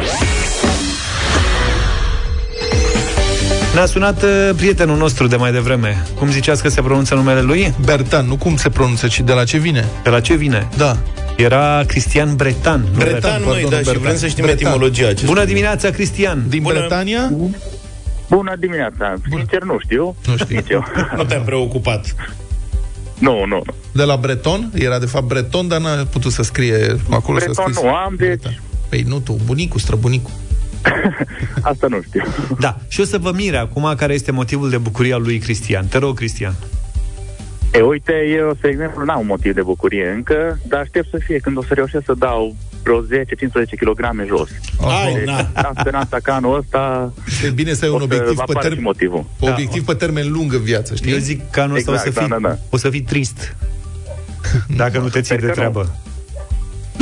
[3.73, 6.03] Ne-a sunat uh, prietenul nostru de mai devreme.
[6.17, 7.73] Cum ziceați că se pronunță numele lui?
[7.85, 9.85] Bertan, nu cum se pronunță, ci de la ce vine?
[10.03, 10.67] De la ce vine?
[10.77, 10.97] Da.
[11.37, 12.81] Era Cristian Bretan.
[12.91, 14.01] nu Bretan, măi, pardon, da, și Bertan.
[14.01, 14.65] vrem să știm Bretan.
[14.67, 15.27] etimologia acestui.
[15.27, 16.43] Bună dimineața, Cristian!
[16.47, 16.77] Din Bună.
[16.79, 17.31] Bretania?
[18.29, 19.15] Bună dimineața.
[19.29, 20.15] Sincer, nu știu.
[20.27, 20.55] Nu știu.
[20.55, 20.85] Nici eu.
[21.17, 22.15] Nu te-am preocupat.
[23.19, 23.61] nu, nu, nu.
[23.91, 24.71] De la Breton?
[24.75, 27.39] Era de fapt Breton, dar n-a putut să scrie acolo.
[27.39, 27.89] să Breton scrie.
[27.89, 28.59] nu am, deci
[28.89, 30.31] Păi nu tu, bunicul, străbunicul.
[31.71, 32.23] asta nu știu.
[32.59, 35.85] Da, și o să vă mire acum care este motivul de bucurie al lui Cristian.
[35.87, 36.53] Te rog, Cristian.
[37.73, 41.37] E, uite, eu, spre exemplu, n-am un motiv de bucurie încă, dar aștept să fie
[41.37, 43.05] când o să reușesc să dau vreo 10-15
[43.79, 44.49] kg jos.
[44.79, 45.37] Hai, Deci, na.
[45.53, 47.13] am speranța că anul ăsta
[47.45, 49.25] E bine să ai o un să obiectiv pe, apară și termen, motivul.
[49.39, 51.11] obiectiv pe termen lung în viață, știi?
[51.11, 52.57] Eu zic că anul ăsta Exact, o, să fii, da, da, da.
[52.69, 53.55] o să fii trist.
[54.83, 55.85] Dacă nu te ții Sper de că nu.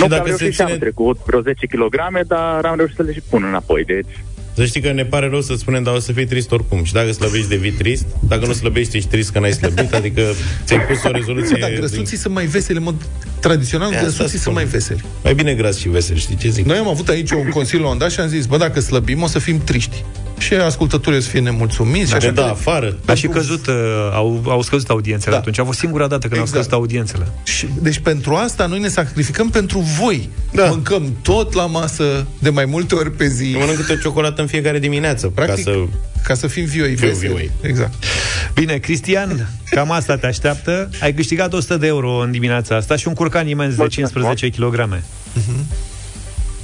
[0.08, 0.16] Treabă.
[0.16, 1.96] Nu dacă că am reușit se și anul ține- trecut vreo 10 kg,
[2.28, 4.14] dar am reușit să le și pun înapoi, deci...
[4.56, 6.84] Să știi că ne pare rău să spunem, dar o să fii trist oricum.
[6.84, 8.06] Și dacă slăbești, devii trist.
[8.28, 9.94] Dacă nu slăbești, ești trist că n-ai slăbit.
[9.94, 10.22] Adică
[10.66, 11.58] ți-ai pus o rezoluție...
[11.60, 12.96] Da, grăsuții sunt mai veseli, în mod
[13.40, 14.40] tradițional, Asta grăsuții spun.
[14.40, 15.04] sunt mai veseli.
[15.24, 16.66] Mai bine gras și vesel, știi ce zic?
[16.66, 19.22] Noi am avut aici un consiliu la un dat și am zis, bă, dacă slăbim,
[19.22, 20.04] o să fim triști.
[20.40, 22.06] Și ascultătorii o să fie nemulțumiți.
[22.06, 22.34] și Dacă așa.
[22.34, 22.96] da, afară.
[23.06, 23.74] A și căzut, uh,
[24.14, 25.38] au, au scăzut audiențele Da.
[25.38, 25.60] atunci.
[25.60, 26.48] A fost singura dată când Exact.
[26.56, 27.28] au scăzut audiențele.
[27.44, 30.30] Și, deci pentru asta noi ne sacrificăm pentru voi.
[30.52, 30.66] Da.
[30.66, 33.52] Mâncăm tot la masă de mai multe ori pe zi.
[33.52, 35.28] Eu mănânc câte o ciocolată în fiecare dimineață.
[35.28, 35.78] Practic, Ca să...
[36.24, 36.96] ca să fim vioi.
[36.96, 37.28] Fiu veseli.
[37.34, 37.52] vioi.
[37.62, 37.94] Exact.
[38.54, 40.90] Bine, Cristian, cam asta te așteaptă.
[41.02, 44.50] Ai câștigat 100 de euro în dimineața asta și un curcan imens de Mulțumesc 15
[44.62, 45.00] kg.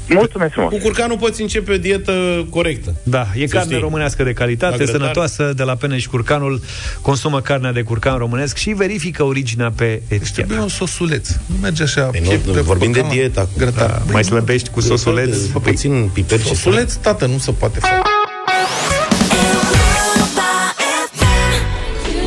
[0.09, 0.71] Mulțumesc frumos!
[0.71, 2.95] Cu curcanul poți începe o dietă corectă.
[3.03, 3.81] Da, e Să carne știi.
[3.83, 4.95] românească de calitate, La grătar.
[5.01, 6.61] sănătoasă, de la Pene și Curcanul.
[7.01, 10.33] Consumă carnea de curcan românesc și verifică originea pe Deci etichetă.
[10.33, 11.29] trebuie un sosuleț.
[11.45, 12.01] Nu merge așa.
[12.01, 13.53] Păi nu, piept vorbim de curcan la dietă acum.
[13.57, 13.89] Grătar.
[13.89, 14.27] Da, Băi, mai nu.
[14.27, 15.37] slăbești cu sosuleț.
[15.37, 17.93] Păi, Puțin piper și Sosuleț, tată, nu se poate face.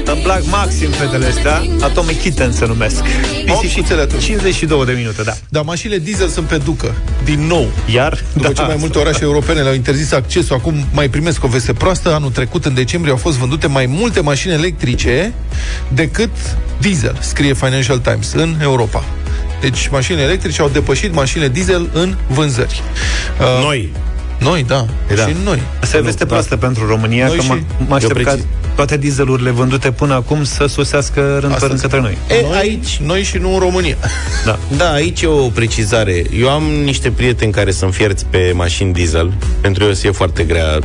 [0.05, 1.63] Îmi plac maxim fetele astea.
[1.81, 3.03] Atomic Kitten se numesc.
[3.53, 4.25] Pisicuțele atunci.
[4.25, 5.33] 52 de minute, da.
[5.49, 6.95] Dar mașinile diesel sunt pe ducă.
[7.25, 7.69] Din nou.
[7.95, 8.23] Iar?
[8.33, 11.73] După da, ce mai multe orașe europene le-au interzis accesul, acum mai primesc o veste
[11.73, 12.15] proastă.
[12.15, 15.33] Anul trecut, în decembrie, au fost vândute mai multe mașini electrice
[15.89, 16.31] decât
[16.81, 19.05] diesel, scrie Financial Times, în Europa.
[19.61, 22.83] Deci mașinile electrice au depășit mașinile diesel în vânzări.
[23.41, 23.93] Uh, Noi.
[24.39, 24.87] Noi, da.
[25.15, 25.27] Da.
[25.27, 25.63] Și noi.
[25.81, 27.99] Asta e o veste proastă pentru România, Noi că și- mă,
[28.79, 28.87] mă aștept eu ca precis.
[28.87, 31.91] toate dieselurile vândute până acum să sosească rând Asta pe rând zic.
[31.91, 32.19] către noi.
[32.39, 33.97] E, noi, aici, Noi și nu în România.
[34.45, 34.59] Da.
[34.77, 36.25] Da, aici e o precizare.
[36.39, 39.33] Eu am niște prieteni care sunt fierți pe mașini diesel.
[39.61, 40.79] Pentru ei o să fie foarte grea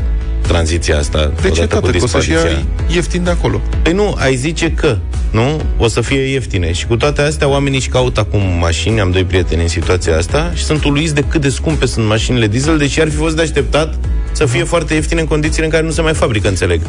[0.48, 1.32] tranziția asta.
[1.41, 1.98] De ce, odată cu tată?
[1.98, 2.66] Că o să-și ia dispariția.
[2.96, 3.62] ieftin de acolo.
[3.82, 4.98] Păi nu, ai zice că,
[5.32, 5.62] nu?
[5.78, 6.72] O să fie ieftine.
[6.72, 10.52] Și cu toate astea, oamenii își caută acum mașini, am doi prieteni în situația asta,
[10.54, 13.41] și sunt uluiți de cât de scumpe sunt mașinile diesel, deși ar fi fost de
[13.41, 13.96] așteptat
[14.32, 16.82] să fie foarte ieftine în condițiile în care nu se mai fabrică, înțeleg.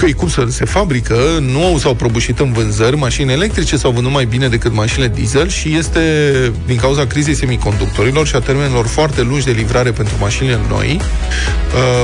[0.00, 4.24] Păi cum să se fabrică, nu s-au prăbușit în vânzări, mașini electrice s-au vândut mai
[4.24, 6.00] bine decât mașinile diesel și este
[6.66, 11.00] din cauza crizei semiconductorilor și a termenelor foarte lungi de livrare pentru mașinile noi,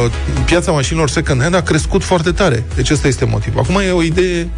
[0.04, 0.10] uh,
[0.44, 2.64] piața mașinilor second-hand a crescut foarte tare.
[2.74, 3.60] Deci ăsta este motivul.
[3.60, 4.48] Acum e o idee,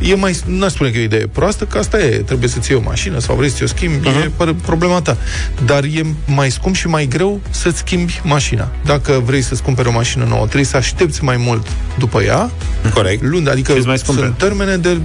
[0.00, 2.70] e mai, nu aș spune că e o idee proastă, că asta e, trebuie să-ți
[2.70, 4.24] iei o mașină sau vrei să ți-o schimbi, uh-huh.
[4.24, 5.16] e păr- problema ta.
[5.64, 8.68] Dar e mai scump și mai greu să-ți schimbi mașina.
[8.84, 11.66] Dacă vrei să-ți cumperi o mașină nouă, trebuie să aștepți mai mult
[11.98, 12.50] după ea,
[12.94, 13.22] Corect.
[13.22, 14.22] luni, adică Și-s mai scumpe.
[14.22, 15.00] sunt termene de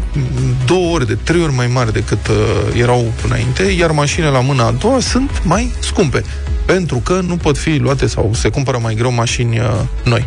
[0.65, 2.35] două ori, de trei ori mai mari decât uh,
[2.81, 6.23] erau înainte, iar mașinile la mâna a doua sunt mai scumpe
[6.65, 9.65] pentru că nu pot fi luate sau se cumpără mai greu mașini uh,
[10.03, 10.25] noi.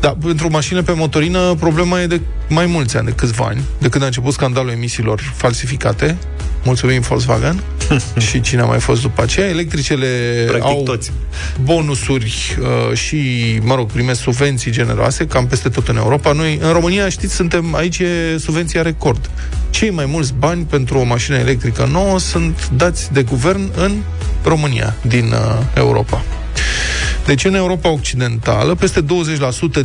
[0.00, 3.88] Dar pentru mașinile pe motorină problema e de mai mulți ani, de câțiva ani, de
[3.88, 6.16] când a început scandalul emisiilor falsificate,
[6.64, 7.62] Mulțumim Volkswagen
[8.30, 9.48] și cine a mai fost după aceea.
[9.48, 10.06] Electricele
[10.46, 11.12] Practic au toți.
[11.62, 13.18] bonusuri uh, și,
[13.62, 16.32] mă rog, primesc subvenții generoase, cam peste tot în Europa.
[16.32, 19.30] Noi, în România, știți, suntem aici e subvenția record.
[19.70, 23.92] Cei mai mulți bani pentru o mașină electrică nouă sunt dați de guvern în
[24.44, 26.22] România, din uh, Europa.
[27.26, 29.04] Deci în Europa Occidentală, peste 20%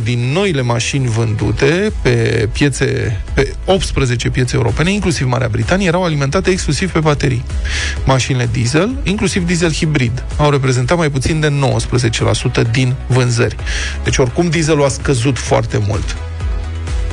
[0.02, 6.50] din noile mașini vândute pe piețe, pe 18 piețe europene, inclusiv Marea Britanie, erau alimentate
[6.50, 7.44] exclusiv pe baterii.
[8.04, 11.52] Mașinile diesel, inclusiv diesel hibrid, au reprezentat mai puțin de
[12.68, 13.56] 19% din vânzări.
[14.04, 16.16] Deci oricum dieselul a scăzut foarte mult.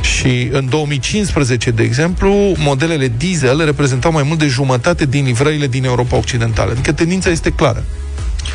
[0.02, 5.86] Și în 2015, de exemplu, modelele diesel reprezentau mai mult de jumătate din livrările din
[5.86, 6.72] Europa Occidentală.
[6.72, 7.84] Adică tendința este clară.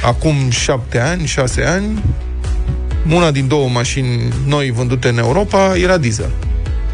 [0.04, 2.02] Acum șapte ani, șase ani,
[3.12, 6.30] una din două mașini noi vândute în Europa era diesel.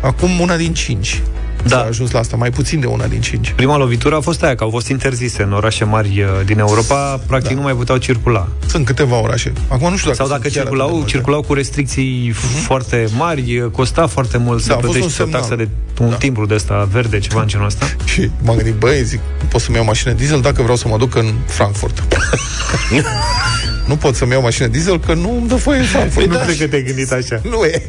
[0.02, 1.22] Acum una din cinci.
[1.68, 1.76] Da.
[1.76, 3.52] S-a ajuns la asta, mai puțin de una din cinci.
[3.56, 7.20] Prima lovitură a fost aia, că au fost interzise în orașe mari uh, din Europa,
[7.26, 7.56] practic da.
[7.56, 8.48] nu mai puteau circula.
[8.66, 9.52] Sunt câteva orașe.
[9.68, 11.16] Acum nu știu dacă Sau dacă sunt chiar circulau, atât de multe.
[11.16, 12.64] circulau cu restricții uh-huh.
[12.64, 15.68] foarte mari, uh, costa foarte mult să Da, a fost plătești un o taxă semnal.
[15.96, 17.86] de un timbru de ăsta verde, ceva în genul ăsta.
[18.12, 21.14] Și m-am gândit, băi, zic, pot să-mi iau mașină diesel dacă vreau să mă duc
[21.14, 22.02] în Frankfurt.
[23.86, 26.26] nu pot să-mi iau mașină diesel că nu îmi dă voie în Frankfurt.
[26.30, 27.40] nu cred că te-ai gândit așa.
[27.50, 27.84] Nu e.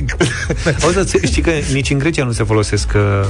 [0.82, 3.28] Auzi, dar ți- știi că nici în Grecia nu se folosesc uh,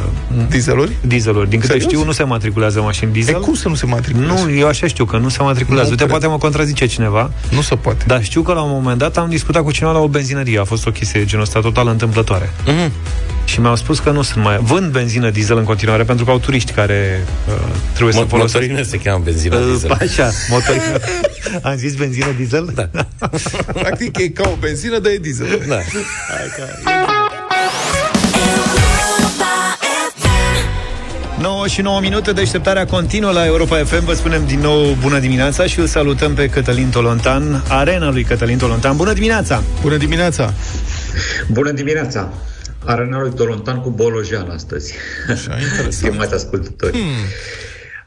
[0.49, 0.91] Dieseluri?
[1.01, 1.49] Dieseluri.
[1.49, 1.91] Din câte Serios?
[1.91, 3.35] știu, nu se matriculează mașini diesel.
[3.35, 4.43] E, cum să nu se matriculează?
[4.45, 5.85] Nu, eu așa știu că nu se matriculează.
[5.89, 6.09] Nu Uite, cred.
[6.19, 7.31] poate mă contrazice cineva.
[7.49, 8.03] Nu se poate.
[8.07, 10.59] Dar știu că la un moment dat am discutat cu cineva la o benzinărie.
[10.59, 12.49] A fost o chestie de genul ăsta total întâmplătoare.
[12.65, 12.91] Mhm.
[13.47, 14.57] Și mi-au spus că nu sunt mai...
[14.61, 17.53] Vând benzină diesel în continuare pentru că au turiști care uh,
[17.93, 18.67] trebuie să Mo- folosească...
[18.67, 19.91] motorină se cheamă benzină Uh, diesel.
[19.91, 20.97] Așa, motorină.
[21.69, 22.71] Am zis benzină diesel?
[22.75, 22.89] Da.
[23.81, 25.63] Practic e ca o benzină, dar e diesel.
[25.67, 25.77] Da.
[31.41, 34.05] 9 și 9 minute, deșteptarea continuă la Europa FM.
[34.05, 38.57] Vă spunem din nou bună dimineața și îl salutăm pe Cătălin Tolontan, arena lui Cătălin
[38.57, 38.95] Tolontan.
[38.95, 39.63] Bună dimineața!
[39.81, 40.53] Bună dimineața!
[41.47, 42.33] Bună dimineața!
[42.85, 44.93] Arena lui Tolontan cu Bolojan astăzi.
[45.29, 45.93] Așa, interesant.
[46.11, 46.91] Stimați ascultători.
[46.91, 47.25] Hmm.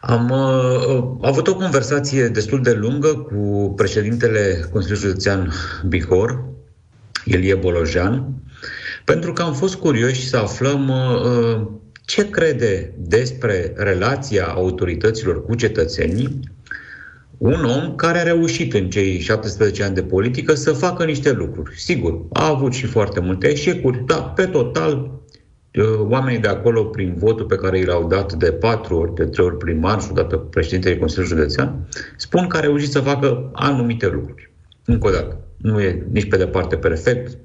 [0.00, 5.52] Am uh, avut o conversație destul de lungă cu președintele Consiliului Județean
[5.88, 6.44] Bihor,
[7.24, 8.34] Ilie Bolojan,
[9.04, 11.66] pentru că am fost curioși să aflăm uh,
[12.04, 16.40] ce crede despre relația autorităților cu cetățenii
[17.40, 21.80] un om care a reușit în cei 17 ani de politică să facă niște lucruri.
[21.80, 25.20] Sigur, a avut și foarte multe eșecuri, dar pe total
[25.74, 29.24] uh, oamenii de acolo, prin votul pe care i l-au dat de patru ori, de
[29.24, 34.08] trei ori primar și odată președintele Consiliului Județean, spun că a reușit să facă anumite
[34.08, 34.52] lucruri.
[34.84, 37.38] Încă o dată, nu e nici pe departe perfect,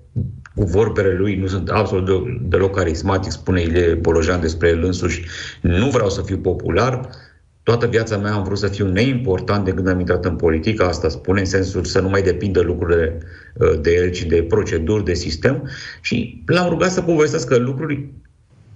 [0.55, 5.25] cu vorbele lui nu sunt absolut de- deloc carismatic, spune Ilie Bolojan despre el însuși.
[5.61, 7.09] Nu vreau să fiu popular,
[7.65, 11.09] Toată viața mea am vrut să fiu neimportant de când am intrat în politică, asta
[11.09, 13.17] spune, în sensul să nu mai depindă lucrurile
[13.53, 15.69] uh, de el, ci de proceduri, de sistem.
[16.01, 18.09] Și l-am rugat să povestească lucruri,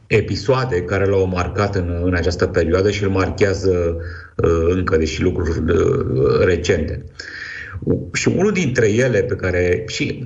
[0.07, 3.97] episoade care l-au marcat în, în această perioadă și îl marchează
[4.35, 7.03] uh, încă, deși lucruri uh, recente.
[8.13, 9.83] Și unul dintre ele pe care...
[9.87, 10.23] Și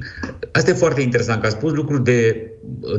[0.52, 2.48] asta e foarte interesant, că a spus lucruri de,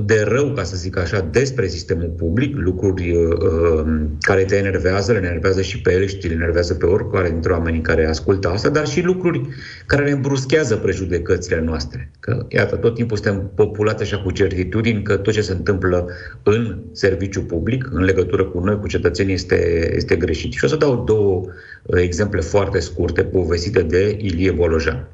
[0.04, 3.84] de rău, ca să zic așa, despre sistemul public, lucruri uh,
[4.20, 7.80] care te enervează, le enervează și pe ele și te enervează pe oricare dintre oamenii
[7.80, 9.40] care ascultă asta, dar și lucruri
[9.86, 12.10] care ne îmbruschează prejudecățile noastre.
[12.20, 16.08] Că, iată, tot timpul suntem populați așa cu certitudini că tot ce se întâmplă
[16.42, 20.52] în serviciu public, în legătură cu noi, cu cetățenii, este, este greșit.
[20.52, 21.44] Și o să dau două
[21.82, 25.08] uh, exemple foarte scurte, povestite de Ilie Bolojan.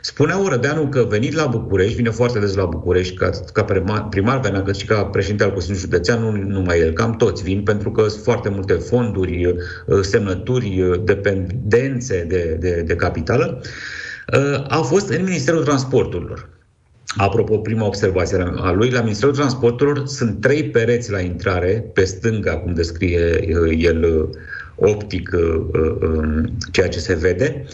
[0.00, 4.40] Spunea Orădeanu că venit la București, vine foarte des la București, ca, ca primar, primar
[4.40, 7.90] venea, cât și ca președinte al Consiliului Județean, nu numai el, cam toți vin, pentru
[7.90, 13.60] că sunt foarte multe fonduri, uh, semnături, uh, dependențe de, de, de capitală.
[14.32, 16.48] Uh, A fost în Ministerul Transporturilor.
[17.16, 22.56] Apropo, prima observație a lui, la Ministerul Transporturilor sunt trei pereți la intrare, pe stânga,
[22.56, 24.28] cum descrie uh, el uh,
[24.76, 25.40] optic uh,
[25.72, 27.64] uh, um, ceea ce se vede,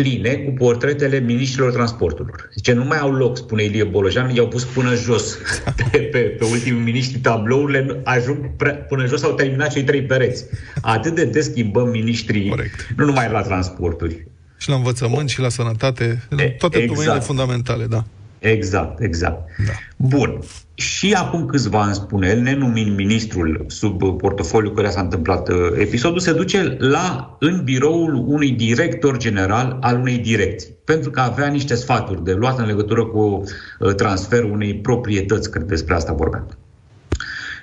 [0.00, 2.48] pline cu portretele miniștrilor transporturilor.
[2.54, 5.38] Zice, nu mai au loc, spune Ilie Bolojan, i-au pus până jos.
[5.90, 10.44] Pe, pe, pe ultimii miniștri tablourile ajung pre, până jos, au terminat cei trei pereți.
[10.80, 12.88] Atât de des schimbăm miniștrii, Corect.
[12.96, 14.26] nu numai la transporturi.
[14.56, 16.22] Și la învățământ și la sănătate,
[16.58, 16.94] toate exact.
[16.94, 18.04] domeniile fundamentale, da.
[18.38, 19.48] Exact, exact.
[19.66, 19.72] Da.
[19.96, 20.38] Bun.
[20.74, 26.18] Și acum câțiva ani, spune el, nenumind ministrul sub portofoliu care s-a întâmplat uh, episodul,
[26.18, 30.74] se duce la, în biroul unui director general al unei direcții.
[30.84, 33.42] Pentru că avea niște sfaturi de luat în legătură cu
[33.78, 36.46] uh, transferul unei proprietăți, cred despre asta vorbeam.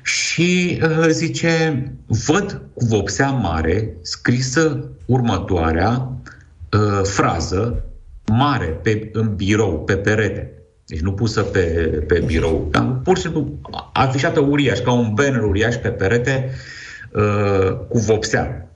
[0.04, 6.12] și uh, zice, văd cu vopsea mare scrisă următoarea
[6.72, 7.86] uh, frază
[8.32, 10.63] mare pe, în birou, pe perete.
[10.86, 11.60] Deci nu pusă pe,
[12.08, 13.60] pe birou, dar pur și simplu
[13.94, 16.50] afișată uriaș, ca un banner uriaș pe perete
[17.12, 18.76] uh, cu vopsea.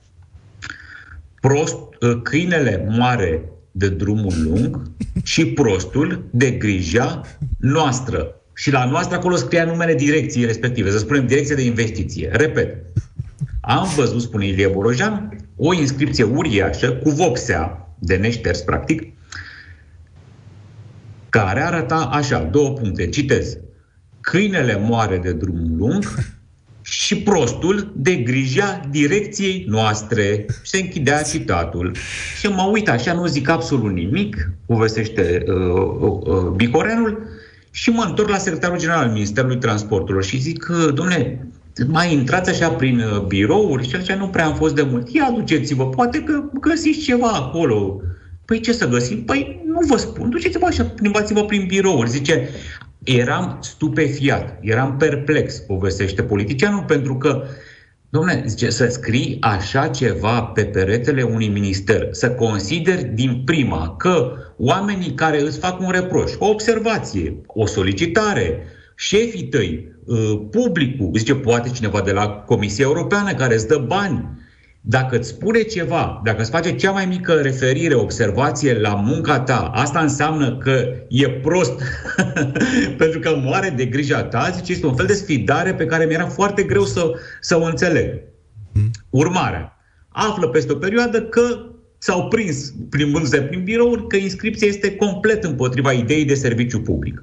[1.40, 4.90] Prost, uh, câinele moare de drumul lung
[5.22, 7.22] și prostul de grija
[7.58, 8.32] noastră.
[8.54, 12.30] Și la noastră acolo scria numele direcției respective, să spunem direcție de investiție.
[12.32, 12.84] Repet,
[13.60, 19.12] am văzut, spune Ilie Borojan, o inscripție uriașă cu vopsea de neșters, practic,
[21.28, 23.56] care arăta așa, două puncte, citez.
[24.20, 26.04] Câinele moare de drum lung
[26.82, 30.46] și prostul de grija direcției noastre.
[30.62, 31.94] Și se închidea citatul.
[32.38, 35.54] Și mă uit așa, nu zic absolut nimic, povestește uh,
[36.00, 37.28] uh, uh, Bicorenul,
[37.70, 41.48] și mă întorc la secretarul general al Ministerului Transporturilor și zic, uh, domnule,
[41.86, 45.14] mai intrați așa prin uh, birouri și așa nu prea am fost de mult.
[45.14, 48.00] Ia duceți-vă, poate că găsiți ceva acolo.
[48.48, 49.24] Păi ce să găsim?
[49.24, 52.10] Păi nu vă spun, duceți-vă așa, plimbați-vă prin birouri.
[52.10, 52.48] Zice,
[53.04, 57.44] eram stupefiat, eram perplex, povestește politicianul, pentru că
[58.10, 64.32] Dom'le, zice, să scrii așa ceva pe peretele unui minister, să consideri din prima că
[64.58, 68.62] oamenii care îți fac un reproș, o observație, o solicitare,
[68.96, 74.37] șefii tăi, uh, publicul, zice, poate cineva de la Comisia Europeană care îți dă bani,
[74.90, 79.70] dacă îți spune ceva, dacă îți face cea mai mică referire, observație la munca ta,
[79.74, 81.82] asta înseamnă că e prost
[82.98, 86.26] pentru că moare de grija ta, zice, este un fel de sfidare pe care mi-era
[86.26, 88.14] foarte greu să, să o înțeleg.
[89.10, 89.76] Urmarea.
[90.08, 91.66] Află peste o perioadă că
[91.98, 97.22] s-au prins, plimbându-se prin birouri, că inscripția este complet împotriva ideii de serviciu public.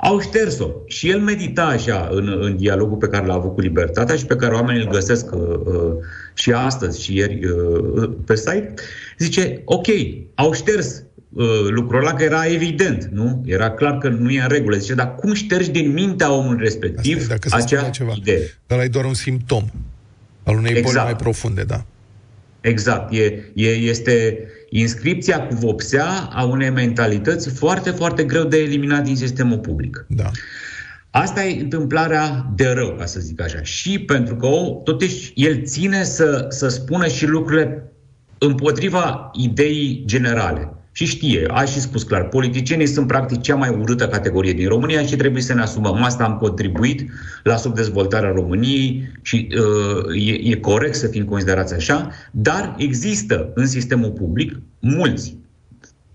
[0.00, 0.68] Au șters-o.
[0.86, 4.36] Și el medita așa în, în dialogul pe care l-a avut cu Libertatea și pe
[4.36, 5.92] care oamenii îl găsesc uh, uh,
[6.34, 8.74] și astăzi și ieri uh, pe site.
[9.18, 9.86] Zice, ok,
[10.34, 13.42] au șters uh, lucrul ăla că era evident, nu?
[13.46, 14.76] Era clar că nu e în regulă.
[14.76, 18.12] Zice, dar cum ștergi din mintea omului respectiv Asta e, dacă se acea spune ceva.
[18.16, 18.58] idee?
[18.70, 19.64] Ăla e doar un simptom
[20.44, 21.04] al unei boli Exact.
[21.04, 21.84] mai profunde, da.
[22.60, 23.12] Exact.
[23.12, 24.38] E, e, este
[24.70, 30.06] inscripția cu vopsea a unei mentalități foarte, foarte greu de eliminat din sistemul public.
[30.08, 30.30] Da.
[31.10, 33.62] Asta e întâmplarea de rău, ca să zic așa.
[33.62, 37.92] Și pentru că o, totuși el ține să, să spună și lucrurile
[38.38, 40.77] împotriva ideii generale.
[40.98, 45.02] Și știe, a și spus clar, politicienii sunt practic cea mai urâtă categorie din România
[45.02, 46.02] și trebuie să ne asumăm.
[46.02, 47.10] Asta am contribuit
[47.42, 53.66] la subdezvoltarea României și uh, e, e corect să fim considerați așa, dar există în
[53.66, 55.36] sistemul public mulți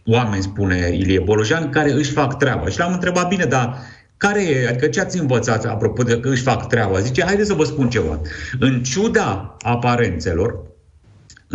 [0.05, 2.69] oameni, spune Ilie Bolojan, care își fac treaba.
[2.69, 3.77] Și l-am întrebat, bine, dar
[4.17, 6.99] care e, adică ce ați învățat apropo de că își fac treaba?
[6.99, 8.21] Zice, haideți să vă spun ceva.
[8.59, 10.72] În ciuda aparențelor,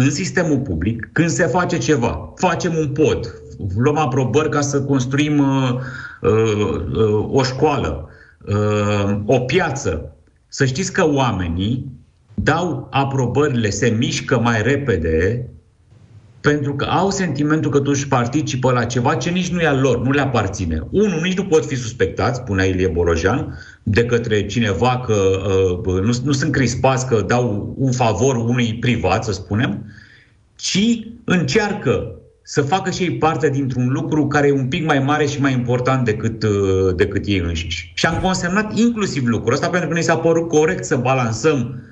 [0.00, 3.42] în sistemul public, când se face ceva, facem un pod,
[3.76, 5.74] luăm aprobări ca să construim uh,
[6.20, 6.30] uh,
[6.96, 8.08] uh, o școală,
[8.46, 10.16] uh, o piață,
[10.48, 11.92] să știți că oamenii
[12.34, 15.48] dau aprobările, se mișcă mai repede
[16.40, 20.02] pentru că au sentimentul că totuși participă la ceva ce nici nu e al lor,
[20.02, 20.86] nu le aparține.
[20.90, 25.14] Unu, nici nu pot fi suspectați, spunea Ilie Borojan, de către cineva că
[25.86, 29.84] uh, nu, nu sunt crispați că dau un favor unui privat, să spunem,
[30.56, 32.12] ci încearcă
[32.42, 35.52] să facă și ei parte dintr-un lucru care e un pic mai mare și mai
[35.52, 37.92] important decât, uh, decât ei înșiși.
[37.94, 41.82] Și am consemnat inclusiv lucrul ăsta pentru că ne s-a părut corect să balansăm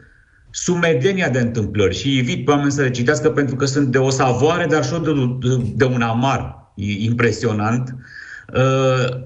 [0.59, 4.11] sumedenia de întâmplări și invit pe oameni să le citească pentru că sunt de o
[4.11, 5.13] savoare, dar și de,
[5.49, 7.97] de, de un amar e impresionant,
[8.55, 9.17] uh,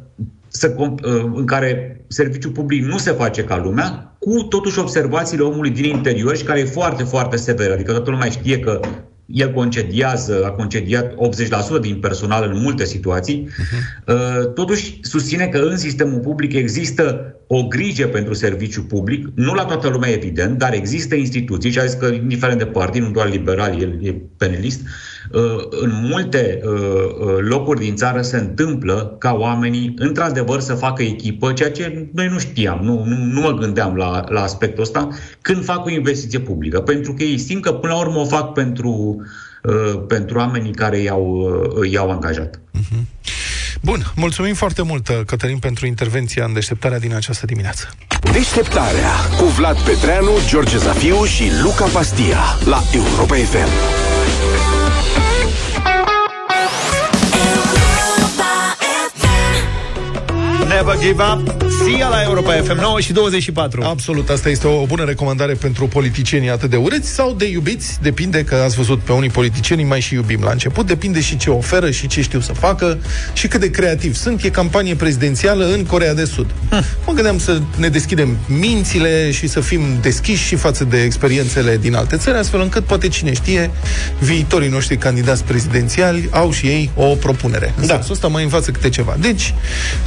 [0.49, 5.43] să, comp- uh, în care serviciul public nu se face ca lumea, cu totuși observațiile
[5.43, 7.70] omului din interior și care e foarte, foarte sever.
[7.70, 8.81] Adică toată lumea știe că
[9.26, 11.14] el concediază, a concediat
[11.78, 14.55] 80% din personal în multe situații, uh-huh.
[14.55, 19.88] totuși susține că în sistemul public există o grijă pentru serviciu public, nu la toată
[19.88, 23.80] lumea evident, dar există instituții, și a zis că indiferent de partid, nu doar liberal,
[23.80, 24.80] el e penelist,
[25.32, 25.40] uh,
[25.70, 31.53] în multe uh, uh, locuri din țară se întâmplă ca oamenii într-adevăr să facă echipă,
[31.53, 35.09] ceea ce noi nu știam, nu, nu, nu mă gândeam la, la aspectul ăsta,
[35.40, 38.53] când fac o investiție publică, pentru că ei simt că până la urmă o fac
[38.53, 39.16] pentru
[39.62, 41.24] uh, pentru oamenii care i-au,
[41.78, 42.61] uh, i-au angajat.
[43.81, 47.89] Bun, mulțumim foarte mult, Cătălin, pentru intervenția în deșteptarea din această dimineață.
[48.33, 53.68] Deșteptarea cu Vlad Petreanu, George Zafiu și Luca Pastia la Europa FM.
[60.68, 63.83] Never give up, Sia la Europa FM 9 și 24.
[63.83, 67.99] Absolut, asta este o bună recomandare pentru politicienii atât de urâți sau de iubiți.
[68.03, 70.87] Depinde că ați văzut pe unii politicieni mai și iubim la început.
[70.87, 72.99] Depinde și ce oferă și ce știu să facă
[73.33, 74.43] și cât de creativ sunt.
[74.43, 76.47] E campanie prezidențială în Corea de Sud.
[76.70, 76.85] Hm.
[77.07, 81.95] Mă gândeam să ne deschidem mințile și să fim deschiși și față de experiențele din
[81.95, 83.70] alte țări, astfel încât poate cine știe,
[84.18, 87.74] viitorii noștri candidați prezidențiali au și ei o propunere.
[87.76, 87.93] În da.
[87.95, 89.16] sensul ăsta mai învață câte ceva.
[89.20, 89.55] Deci,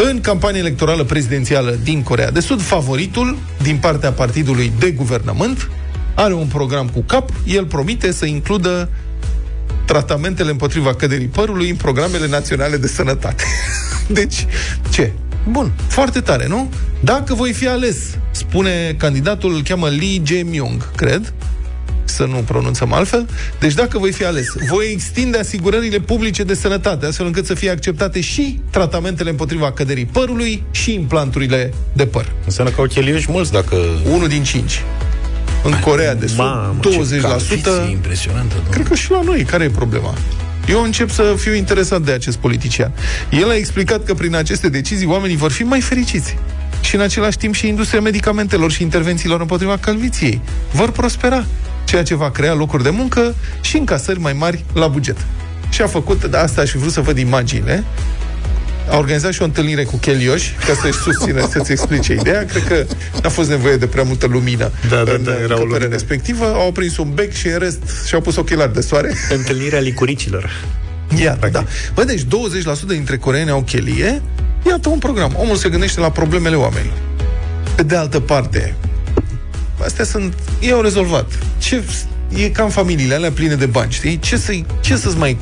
[0.09, 5.69] în campania electorală prezidențială din Corea de Sud, favoritul din partea partidului de guvernământ
[6.15, 8.89] are un program cu cap, el promite să includă
[9.85, 13.43] tratamentele împotriva căderii părului în programele naționale de sănătate.
[14.19, 14.47] deci,
[14.89, 15.11] ce?
[15.49, 16.69] Bun, foarte tare, nu?
[16.99, 17.97] Dacă voi fi ales,
[18.31, 21.33] spune candidatul, îl cheamă Lee Jae-myung, cred,
[22.05, 23.27] să nu pronunțăm altfel.
[23.59, 27.69] Deci dacă voi fi ales, voi extinde asigurările publice de sănătate, astfel încât să fie
[27.69, 32.31] acceptate și tratamentele împotriva căderii părului și implanturile de păr.
[32.45, 33.75] Înseamnă că au cheltuiți mulți dacă...
[34.11, 34.81] Unul din cinci.
[35.63, 36.79] În Corea de Sud, Mamă,
[37.87, 37.91] 20%.
[37.91, 38.55] impresionantă.
[38.69, 39.43] Cred că și la noi.
[39.43, 40.13] Care e problema?
[40.67, 42.91] Eu încep să fiu interesat de acest politician.
[43.29, 46.37] El a explicat că prin aceste decizii oamenii vor fi mai fericiți.
[46.81, 50.41] Și în același timp și industria medicamentelor și intervențiilor împotriva calviției
[50.71, 51.45] vor prospera,
[51.93, 55.17] ceea ce va crea locuri de muncă și încasări mai mari la buget.
[55.69, 57.83] Și a făcut, de asta și vrut să văd imaginile,
[58.89, 62.45] a organizat și o întâlnire cu Chelioș ca să-și susțină, să-ți explice ideea.
[62.45, 62.85] Cred că
[63.23, 65.87] n-a fost nevoie de prea multă lumină Da, da, în da, era o încăperea lumină.
[65.87, 66.45] respectivă.
[66.45, 69.13] Au prins un bec și în rest și-au pus ochelari de soare.
[69.29, 70.51] Întâlnirea licuricilor.
[71.21, 71.63] Iată, da.
[71.93, 72.25] Bă, deci 20%
[72.87, 74.21] dintre coreeni au chelie.
[74.67, 75.33] Iată un program.
[75.37, 76.97] Omul se gândește la problemele oamenilor.
[77.75, 78.75] Pe de altă parte,
[79.85, 80.33] astea sunt...
[80.59, 81.31] Ei au rezolvat.
[81.57, 81.83] Ce,
[82.35, 84.19] e cam familiile alea pline de bani, știi?
[84.19, 85.37] Ce, să ce să-ți mai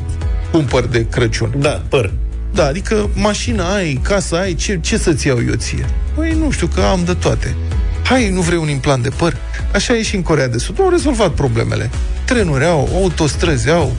[0.52, 1.54] cumpăr de Crăciun?
[1.58, 2.12] Da, păr.
[2.54, 5.86] Da, adică mașina ai, casa ai, ce, ce să-ți iau eu ție?
[6.14, 7.56] Păi nu știu, că am de toate.
[8.04, 9.38] Hai, nu vrei un implant de păr?
[9.74, 10.80] Așa e și în Corea de Sud.
[10.80, 11.90] Au rezolvat problemele.
[12.26, 13.96] Trenuri au, autostrăzi au.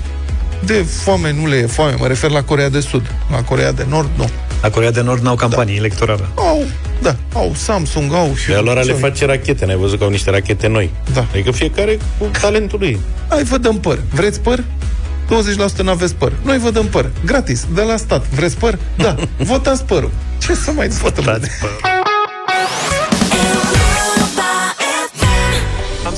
[0.64, 3.14] De foame nu le e foame, mă refer la Corea de Sud.
[3.30, 4.30] La Corea de Nord, nu.
[4.62, 5.80] La Corea de Nord n-au campanie da.
[5.80, 6.28] electorală.
[6.34, 6.62] Au,
[7.02, 8.34] da, au Samsung, au...
[8.46, 9.00] De lor le Xiaomi.
[9.00, 10.90] face rachete, n-ai văzut că au niște rachete noi.
[11.14, 11.26] Da.
[11.32, 12.98] Adică fiecare cu talentul lui.
[13.28, 13.98] Hai, vă dăm păr.
[14.10, 14.64] Vreți păr?
[15.78, 16.32] 20% n-aveți păr.
[16.42, 17.10] Noi vă dăm păr.
[17.24, 18.28] Gratis, de la stat.
[18.28, 18.78] Vreți păr?
[18.96, 19.16] Da.
[19.52, 20.10] Votați părul.
[20.38, 21.28] Ce să mai votăm?
[21.28, 21.40] Am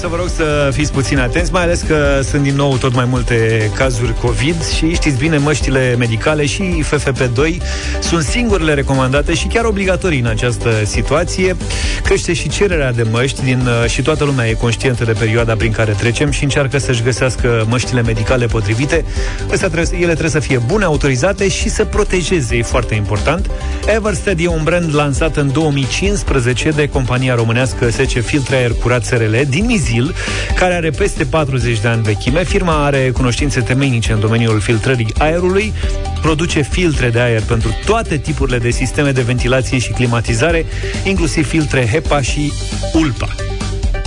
[0.05, 3.05] să vă rog să fiți puțin atenți, mai ales că sunt din nou tot mai
[3.05, 7.63] multe cazuri COVID și știți bine, măștile medicale și FFP2
[8.01, 11.57] sunt singurele recomandate și chiar obligatorii în această situație.
[12.03, 15.73] Crește și cererea de măști din, uh, și toată lumea e conștientă de perioada prin
[15.73, 19.05] care trecem și încearcă să-și găsească măștile medicale potrivite.
[19.53, 23.51] Astea trebuie, ele trebuie să fie bune, autorizate și să protejeze, e foarte important.
[23.87, 29.35] Everstead e un brand lansat în 2015 de compania românească SC Filtre Aer Curat SRL
[29.49, 30.15] din Mizil,
[30.55, 32.45] care are peste 40 de ani vechime.
[32.45, 35.73] Firma are cunoștințe temeinice în domeniul filtrării aerului,
[36.21, 40.67] produce filtre de aer pentru toate tipurile de sisteme de ventilație și climatizare,
[41.05, 42.53] inclusiv filtre HEPA și
[42.93, 43.54] ULPA.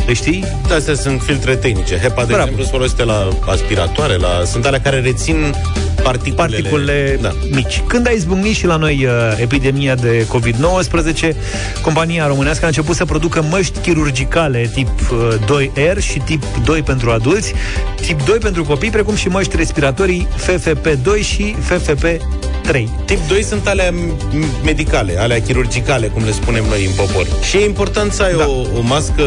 [0.07, 0.43] Le știi?
[0.67, 1.97] Da, astea sunt filtre tehnice.
[1.97, 2.41] HEPA, de Bravo.
[2.41, 4.41] exemplu, se folosește la aspiratoare, la...
[4.45, 5.55] sunt alea care rețin
[6.03, 6.35] particulele.
[6.57, 7.31] particulele Da.
[7.51, 7.83] mici.
[7.87, 11.35] Când a izbucnit și la noi uh, epidemia de COVID-19,
[11.81, 17.11] compania românească a început să producă măști chirurgicale tip uh, 2R și tip 2 pentru
[17.11, 17.53] adulți,
[18.01, 22.83] tip 2 pentru copii, precum și măști respiratorii FFP2 și FFP3.
[23.05, 27.25] Tip 2 sunt alea m- medicale, alea chirurgicale, cum le spunem noi în popor.
[27.49, 28.47] Și e important să ai da.
[28.47, 29.23] o, o mască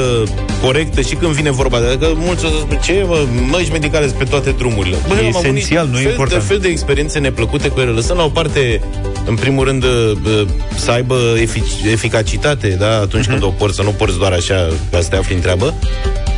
[0.70, 1.86] corectă și când vine vorba de...
[1.86, 3.18] Adică mulți o să spun, ce mă,
[3.50, 4.96] măști medicale sunt pe toate drumurile.
[4.96, 6.40] E am avut esențial, niște nu e fel important.
[6.40, 7.90] de fel de experiențe neplăcute cu ele.
[7.90, 8.80] Lăsăm la o parte,
[9.26, 10.46] în primul rând, uh,
[10.76, 12.90] să aibă efic- eficacitate, da?
[13.00, 13.30] Atunci Mhm.
[13.30, 15.74] când o porți, să nu porți doar așa ca să te afli în treabă.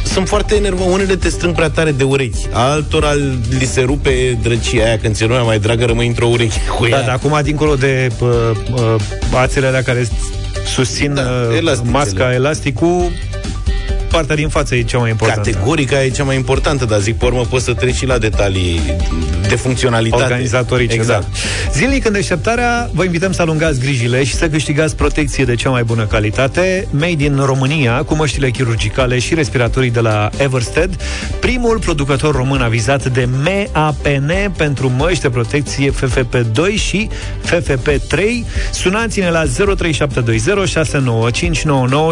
[0.04, 0.82] Sunt foarte enervă.
[0.82, 2.46] Unele te strâng prea tare de urechi.
[2.52, 3.12] Altora
[3.58, 4.98] li se rupe drăcia aia.
[4.98, 6.98] Când ți lumea mai dragă, rămâi într-o ureche cu ea.
[6.98, 8.28] Da, dar acum, dincolo de uh,
[8.74, 8.94] uh,
[9.34, 10.08] ațele alea care
[10.74, 11.90] susțin Da, uh, elasticele.
[11.98, 13.10] masca, elasticul,
[14.12, 15.50] partea din față e cea mai importantă.
[15.50, 18.80] Categorica e cea mai importantă, dar zic, pe urmă poți să treci și la detalii
[19.48, 20.22] de funcționalitate.
[20.22, 21.22] Organizatorice, exact.
[21.22, 21.28] da.
[21.72, 25.82] Zilnic în deșteptarea vă invităm să alungați grijile și să câștigați protecție de cea mai
[25.82, 30.96] bună calitate, made in România, cu măștile chirurgicale și respiratorii de la Everstead,
[31.40, 37.08] primul producător român avizat de MAPN pentru măști de protecție FFP2 și
[37.44, 38.20] FFP3.
[38.72, 39.50] Sunați-ne la 0372069599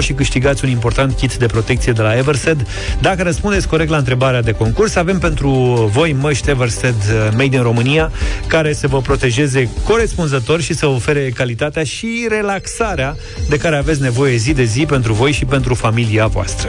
[0.01, 2.67] și câștigați un important kit de protecție producție de la Eversted.
[3.01, 5.51] Dacă răspundeți corect la întrebarea de concurs, avem pentru
[5.93, 8.13] voi măști Eversted uh, Made in România,
[8.47, 13.17] care să vă protejeze corespunzător și să vă ofere calitatea și relaxarea
[13.49, 16.69] de care aveți nevoie zi de zi pentru voi și pentru familia voastră.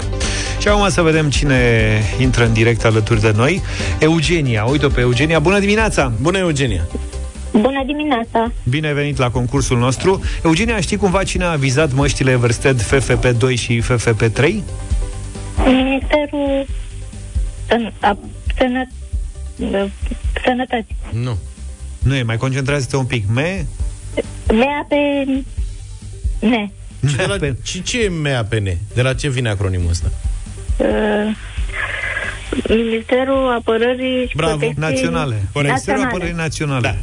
[0.60, 1.58] Și acum să vedem cine
[2.20, 3.62] intră în direct alături de noi.
[4.00, 5.40] Eugenia, uite-o pe Eugenia.
[5.40, 6.12] Bună dimineața!
[6.22, 6.88] Bună, Eugenia!
[7.52, 8.52] Bună dimineața!
[8.70, 10.22] Bine ai venit la concursul nostru.
[10.44, 14.54] Eugenia, știi cumva cine a avizat măștile Eversted FFP2 și FFP3?
[15.66, 16.66] Ministerul
[17.68, 18.18] Săn- a-
[18.58, 18.88] Sănă...
[20.46, 20.96] Sănătății.
[21.12, 21.38] Nu.
[22.00, 23.26] Nu e, mai concentrează-te un pic.
[23.34, 23.66] Me?
[24.54, 24.96] Mea pe...
[26.40, 26.70] Ne.
[27.08, 28.64] Și, de la, și ce e MAPN?
[28.94, 30.12] De la ce vine acronimul ăsta?
[30.78, 31.36] Uh,
[32.70, 35.36] Ministerul Apărării și Bravo, Protecției naționale.
[35.54, 36.06] Ministerul Naționale.
[36.06, 36.82] Apărării Naționale.
[36.82, 36.96] Da.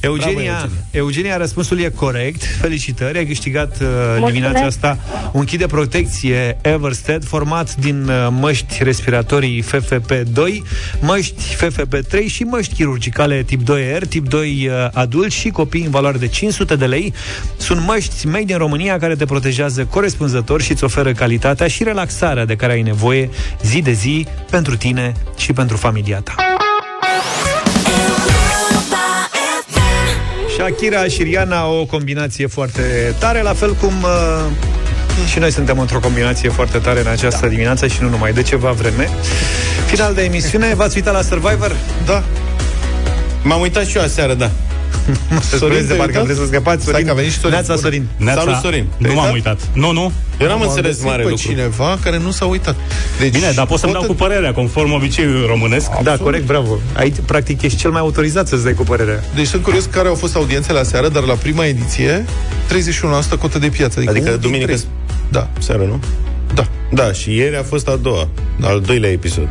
[0.00, 0.52] Eugenia, Bravo, Eugenia.
[0.52, 0.84] Eugenia.
[0.90, 2.42] Eugenia, răspunsul e corect.
[2.60, 4.32] Felicitări, ai câștigat uh, Mulțumesc.
[4.32, 4.98] dimineața asta
[5.32, 10.40] un kit de protecție Everstead format din uh, măști respiratorii FFP2,
[11.00, 16.18] măști FFP3 și măști chirurgicale tip 2R, tip 2 uh, adult și copii în valoare
[16.18, 17.14] de 500 de lei.
[17.56, 22.44] Sunt măști made in România care te protejează corespunzător și îți oferă calitatea și relaxarea
[22.44, 23.30] de care ai nevoie
[23.62, 26.34] zi de zi pentru tine și pentru familia ta.
[30.56, 35.98] Shakira și Rihanna o combinație foarte tare, la fel cum uh, și noi suntem într-o
[35.98, 37.48] combinație foarte tare în această da.
[37.48, 39.08] dimineață și nu numai de ceva vreme.
[39.86, 41.76] Final de emisiune, v-ați uitat la Survivor?
[42.06, 42.22] Da.
[43.42, 44.50] M-am uitat și eu aseară, da.
[45.58, 46.24] Sorin, de te-ai parcă uitat?
[46.24, 47.06] vreți să scăpați, Stai Sorin.
[47.06, 47.54] că a venit și Sorin.
[47.54, 48.06] Neața, Sorin.
[48.16, 48.40] Neața.
[48.40, 48.86] Salut, Sorin.
[48.98, 49.32] Nu m-am uitat?
[49.32, 49.58] uitat.
[49.72, 50.12] Nu, nu.
[50.40, 51.44] Eu n-am Am înțeles găsit mare pe lucru.
[51.48, 52.76] cineva care nu s-a uitat.
[53.18, 55.90] Deci, Bine, dar pot să-mi dau pot- cu părerea, conform obiceiului românesc.
[56.02, 56.78] Da, corect, bravo.
[56.96, 59.24] Aici, practic, ești cel mai autorizat să-ți dai cu părerea.
[59.34, 62.24] Deci sunt curios care au fost audiențele la seară, dar la prima ediție
[62.68, 63.94] 31% cotă de piață.
[63.98, 64.86] Adică, Adică unul din duminică trei.
[65.28, 65.48] Da.
[65.58, 66.00] seară, nu?
[66.54, 66.66] Da.
[66.92, 68.28] Da, și ieri a fost a doua,
[68.60, 69.48] al doilea episod.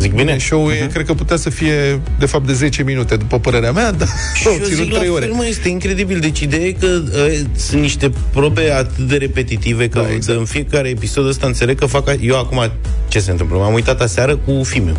[0.00, 0.22] Zic bine?
[0.22, 3.72] Bine, show-ul e, cred că putea să fie, de fapt, de 10 minute, după părerea
[3.72, 5.24] mea, dar Și au eu ținut zic la 3 ore.
[5.24, 6.18] fel, mă, este incredibil.
[6.20, 10.38] Deci ideea e că uh, sunt niște probe atât de repetitive că Da, exact.
[10.38, 12.16] în fiecare episod ăsta înțeleg că fac...
[12.20, 12.70] Eu acum,
[13.08, 13.56] ce se întâmplă?
[13.56, 14.96] M-am uitat aseară cu Fimiu,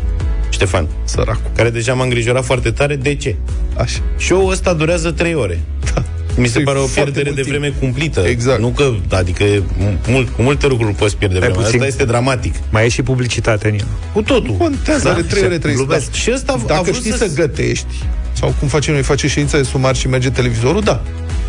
[0.49, 1.51] Ștefan, Săracul.
[1.55, 2.95] care deja m-a îngrijorat foarte tare.
[2.95, 3.35] De ce?
[3.77, 3.99] Așa.
[4.19, 5.59] Show-ul ăsta durează 3 ore.
[6.35, 6.41] Da.
[6.41, 7.55] Mi se E pare o foarte pierdere mult de timp.
[7.57, 8.19] vreme cumplită.
[8.19, 8.59] Exact.
[8.59, 9.43] Nu că, adică,
[10.07, 11.55] mult, cu multe lucruri poți pierde vremea.
[11.55, 11.73] puțin.
[11.73, 12.55] Asta este dramatic.
[12.69, 13.85] Mai e și publicitate în el.
[14.13, 14.53] Cu totul.
[14.55, 15.75] Contează, are 3 și- ore 30.
[15.85, 16.11] glumesc.
[16.11, 16.17] Da.
[16.17, 17.85] Și ăsta a Dacă vrut știi să- să gătești,
[18.33, 21.01] sau cum facem noi, face ședința de sumar și merge televizorul, da.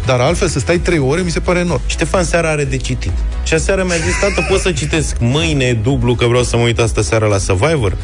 [0.07, 1.81] Dar altfel să stai 3 ore mi se pare enorm.
[1.87, 3.13] Ștefan seara are de citit.
[3.45, 6.79] Și aseară mi-a zis, tată, pot să citesc mâine dublu că vreau să mă uit
[6.79, 7.97] astă seara la Survivor?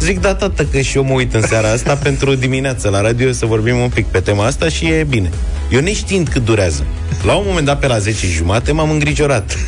[0.00, 3.32] Zic, da, tată, că și eu mă uit în seara asta pentru dimineață la radio
[3.32, 5.30] să vorbim un pic pe tema asta și e bine.
[5.70, 6.86] Eu neștiind cât durează.
[7.24, 9.58] La un moment dat, pe la 10 jumate, m-am îngrijorat.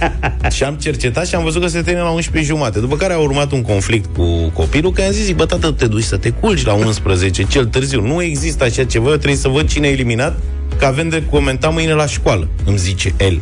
[0.54, 2.78] și am cercetat și am văzut că se termină la 11 jumate.
[2.78, 6.02] După care a urmat un conflict cu copilul, că am zis, bă, tată, te duci
[6.02, 8.00] să te culci la 11, cel târziu.
[8.00, 10.38] Nu există așa ceva, eu trebuie să văd cine e eliminat,
[10.78, 13.40] că avem de comentat mâine la școală, îmi zice el.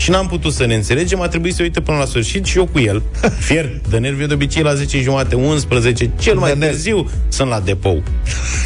[0.00, 2.66] Și n-am putut să ne înțelegem, a trebuit să uite până la sfârșit și eu
[2.66, 3.02] cu el.
[3.46, 6.74] Fier de nervi, eu de obicei la 10 jumate, 11, cel mai De nervi.
[6.74, 8.02] târziu sunt la depou.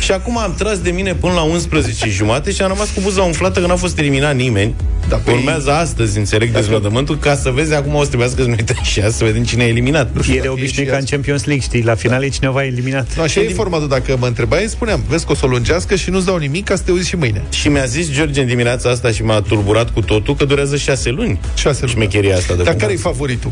[0.01, 3.23] Și acum am tras de mine până la 11 jumate și am rămas cu buza
[3.23, 4.75] umflată că n-a fost eliminat nimeni.
[5.09, 8.55] Da, pe Urmează astăzi, înțeleg, dezvădământul, ca să vezi acum o să trebuiască să ne
[8.59, 10.11] uităm și azi să vedem cine e eliminat.
[10.29, 11.11] El e e obișnuit și ca în azi.
[11.11, 11.83] Champions League, știi?
[11.83, 13.17] La final e cineva eliminat.
[13.17, 13.89] Nu, așa e formatul.
[13.89, 16.77] Dacă mă întrebai, spuneam, vezi că o să o lungească și nu-ți dau nimic ca
[16.77, 17.43] să te uiți și mâine.
[17.51, 21.11] Și mi-a zis George în dimineața asta și m-a tulburat cu totul că durează șase
[21.11, 21.24] luni.
[21.57, 21.93] Șase luni.
[21.93, 23.51] Șmecheria asta de Dar cum- care e favoritul?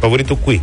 [0.00, 0.60] Favoritul cui?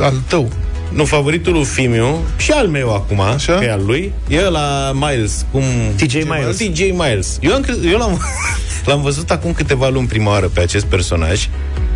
[0.00, 0.50] Al tău.
[0.92, 3.52] Nu, favoritul lui Fimiu și al meu acum, Așa?
[3.58, 5.62] că e al lui, e la Miles, cum...
[5.96, 6.56] TJ Miles.
[6.56, 7.38] TJ Miles.
[7.40, 8.20] Eu, am, cre- eu l-am,
[8.86, 11.48] l-am văzut acum câteva luni prima oară pe acest personaj.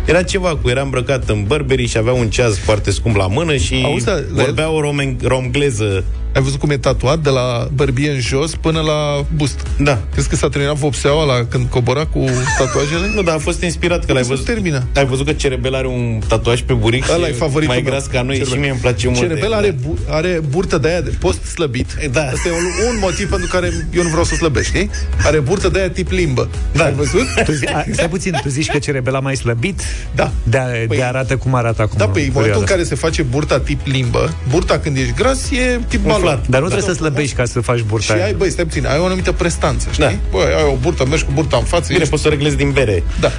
[0.05, 3.55] Era ceva cu, era îmbrăcat în Burberry și avea un ceas foarte scump la mână
[3.55, 6.03] și Auzi, da, la vorbea o rom- romgleză.
[6.35, 9.59] Ai văzut cum e tatuat de la bărbie în jos până la bust.
[9.79, 10.01] Da.
[10.13, 12.25] Crezi că s-a terminat vopseaua la când cobora cu
[12.57, 13.11] tatuajele?
[13.15, 14.45] Nu, dar a fost inspirat că l-ai se văzut.
[14.45, 14.83] termină.
[14.95, 17.91] Ai văzut că Cerebel are un tatuaj pe buric Ăla și e favoritul mai meu.
[17.91, 18.53] gras ca noi Cerebel.
[18.53, 19.19] și mie îmi place mult.
[19.19, 21.93] Cerebel de- are, bu- are burtă de aia de post slăbit.
[22.11, 22.21] Da.
[22.21, 24.89] Asta e un, un motiv pentru care eu nu vreau să slăbești, știi?
[25.25, 26.49] Are burtă de aia tip limbă.
[26.71, 26.83] Da.
[26.83, 27.25] Ai văzut?
[27.45, 29.81] Tu zi, a, stai puțin, tu zici că Cerebela mai slăbit?
[30.15, 30.31] Da.
[30.43, 30.57] De,
[30.87, 31.97] Păi- de arată cum arată acum.
[31.97, 35.13] Da, pe în momentul în perioada care se face burta tip limbă, burta când ești
[35.13, 36.23] gras e tip balon.
[36.29, 36.45] Asta.
[36.49, 38.23] Dar nu trebuie să slăbești ca să faci burta Și aia.
[38.23, 40.03] ai, băi, stai puțin, ai o anumită prestanță, știi?
[40.03, 40.13] Da.
[40.31, 42.09] Băi, ai o burtă, mergi cu burta în față, Bine, ești...
[42.09, 43.03] poți să o reglezi din bere.
[43.19, 43.31] Da,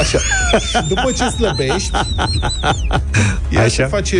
[0.00, 0.18] așa.
[0.58, 1.90] Și după ce slăbești,
[3.48, 3.68] ea Așa.
[3.68, 4.16] se face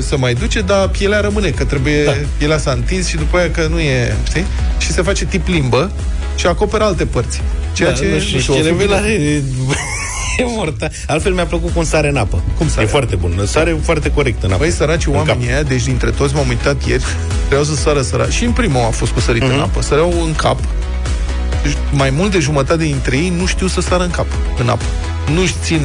[0.00, 2.12] să mai duce, dar pielea rămâne, că trebuie, da.
[2.36, 4.44] pielea s-a întins și după aia că nu e, știi?
[4.78, 5.90] Și se face tip limbă
[6.36, 7.40] și acoperă alte părți.
[7.72, 8.98] Ceea Da, ce, nu știu, o fi Cerebel bine.
[8.98, 9.42] are...
[10.42, 10.88] E morta.
[11.06, 12.42] Altfel mi-a plăcut cum sare în apă.
[12.58, 12.82] Cum sare?
[12.82, 13.40] E foarte bun.
[13.46, 14.58] Sare foarte corect în apă.
[14.58, 15.52] Băi, săraci În oamenii cap.
[15.52, 17.02] aia, deci dintre toți m-am uitat ieri,
[17.48, 18.32] vreau să sară săraci.
[18.32, 19.52] Și în primul a fost cu sărit Mhm.
[19.52, 19.82] în apă.
[19.82, 20.58] Săreau în cap.
[21.62, 24.26] Deci, mai mult de jumătate dintre ei nu știu să sară în cap,
[24.58, 24.84] în apă.
[25.34, 25.80] Nu-și țin,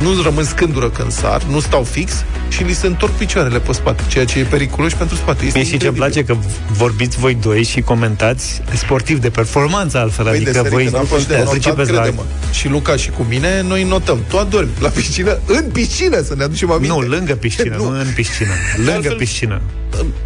[0.00, 4.02] nu rămân scândură când sar, nu stau fix și li se întorc picioarele pe spate,
[4.08, 5.44] ceea ce e periculos și pentru spate.
[5.44, 6.22] Este Mie și ce îmi incredibil.
[6.24, 10.72] place că vorbiți voi doi și comentați sportiv de performanță altfel, Păi de adică sărit
[10.72, 12.00] voi în apă și de notat, pricepeți la...
[12.00, 12.22] crede-mă.
[12.52, 14.18] Și Luca și cu mine, noi notăm.
[14.28, 16.94] Tu adormi la piscină, în piscină, să ne aducem aminte.
[16.94, 18.50] Nu, lângă piscină, nu în piscină.
[18.76, 19.60] Lângă altfel- piscină.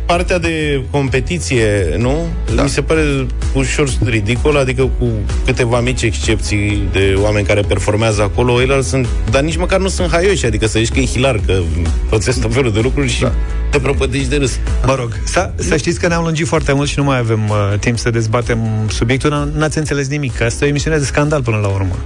[0.07, 2.27] Partea de competiție, nu?
[2.55, 2.63] Da.
[2.63, 5.07] Mi se pare ușor ridicol, adică cu
[5.45, 10.11] câteva mici excepții de oameni care performează acolo, ei sunt, dar nici măcar nu sunt
[10.11, 11.59] haioși, adică să zici că e hilar, că
[12.09, 13.33] pățesc tot felul de lucruri și da.
[13.71, 14.59] te prăpădești de râs.
[14.87, 17.79] Mă rog, să, să știți că ne-am lungit foarte mult și nu mai avem uh,
[17.79, 18.59] timp să dezbatem
[18.91, 19.31] subiectul.
[19.53, 21.97] N- N-ați înțeles nimic, că asta e o emisiune de scandal până la urmă.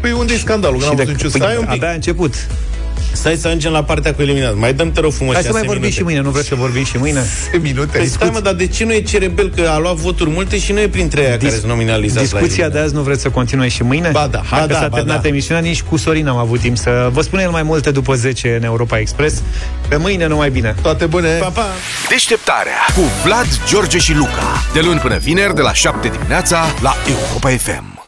[0.00, 0.78] Păi unde e scandalul?
[0.78, 1.74] Că Și n-am de, văzut nicio păi, scandal.
[1.74, 2.34] abia a început.
[3.12, 4.56] Stai să ajungem la partea cu eliminat.
[4.56, 5.98] Mai dăm te rog frumos Hai să șase mai vorbim minute.
[6.00, 7.22] și mâine, nu vreți să vorbim și mâine?
[7.62, 10.58] minute, Păi stai mă, dar de ce nu e cerebel că a luat voturi multe
[10.58, 12.84] și nu e printre aia care sunt nominalizați la Discuția de eliminat?
[12.84, 14.08] azi nu vreți să continue și mâine?
[14.12, 15.28] Ba da, Hai ba că da, s-a ba terminat da.
[15.28, 18.54] emisiunea, nici cu Sorin am avut timp să vă spun el mai multe după 10
[18.56, 19.42] în Europa Express.
[19.88, 20.74] Pe mâine numai bine.
[20.82, 21.28] Toate bune!
[21.28, 21.66] Pa, pa!
[22.08, 24.62] Deșteptarea cu Vlad, George și Luca.
[24.72, 27.99] De luni până vineri, de la 7 dimineața, la Europa FM.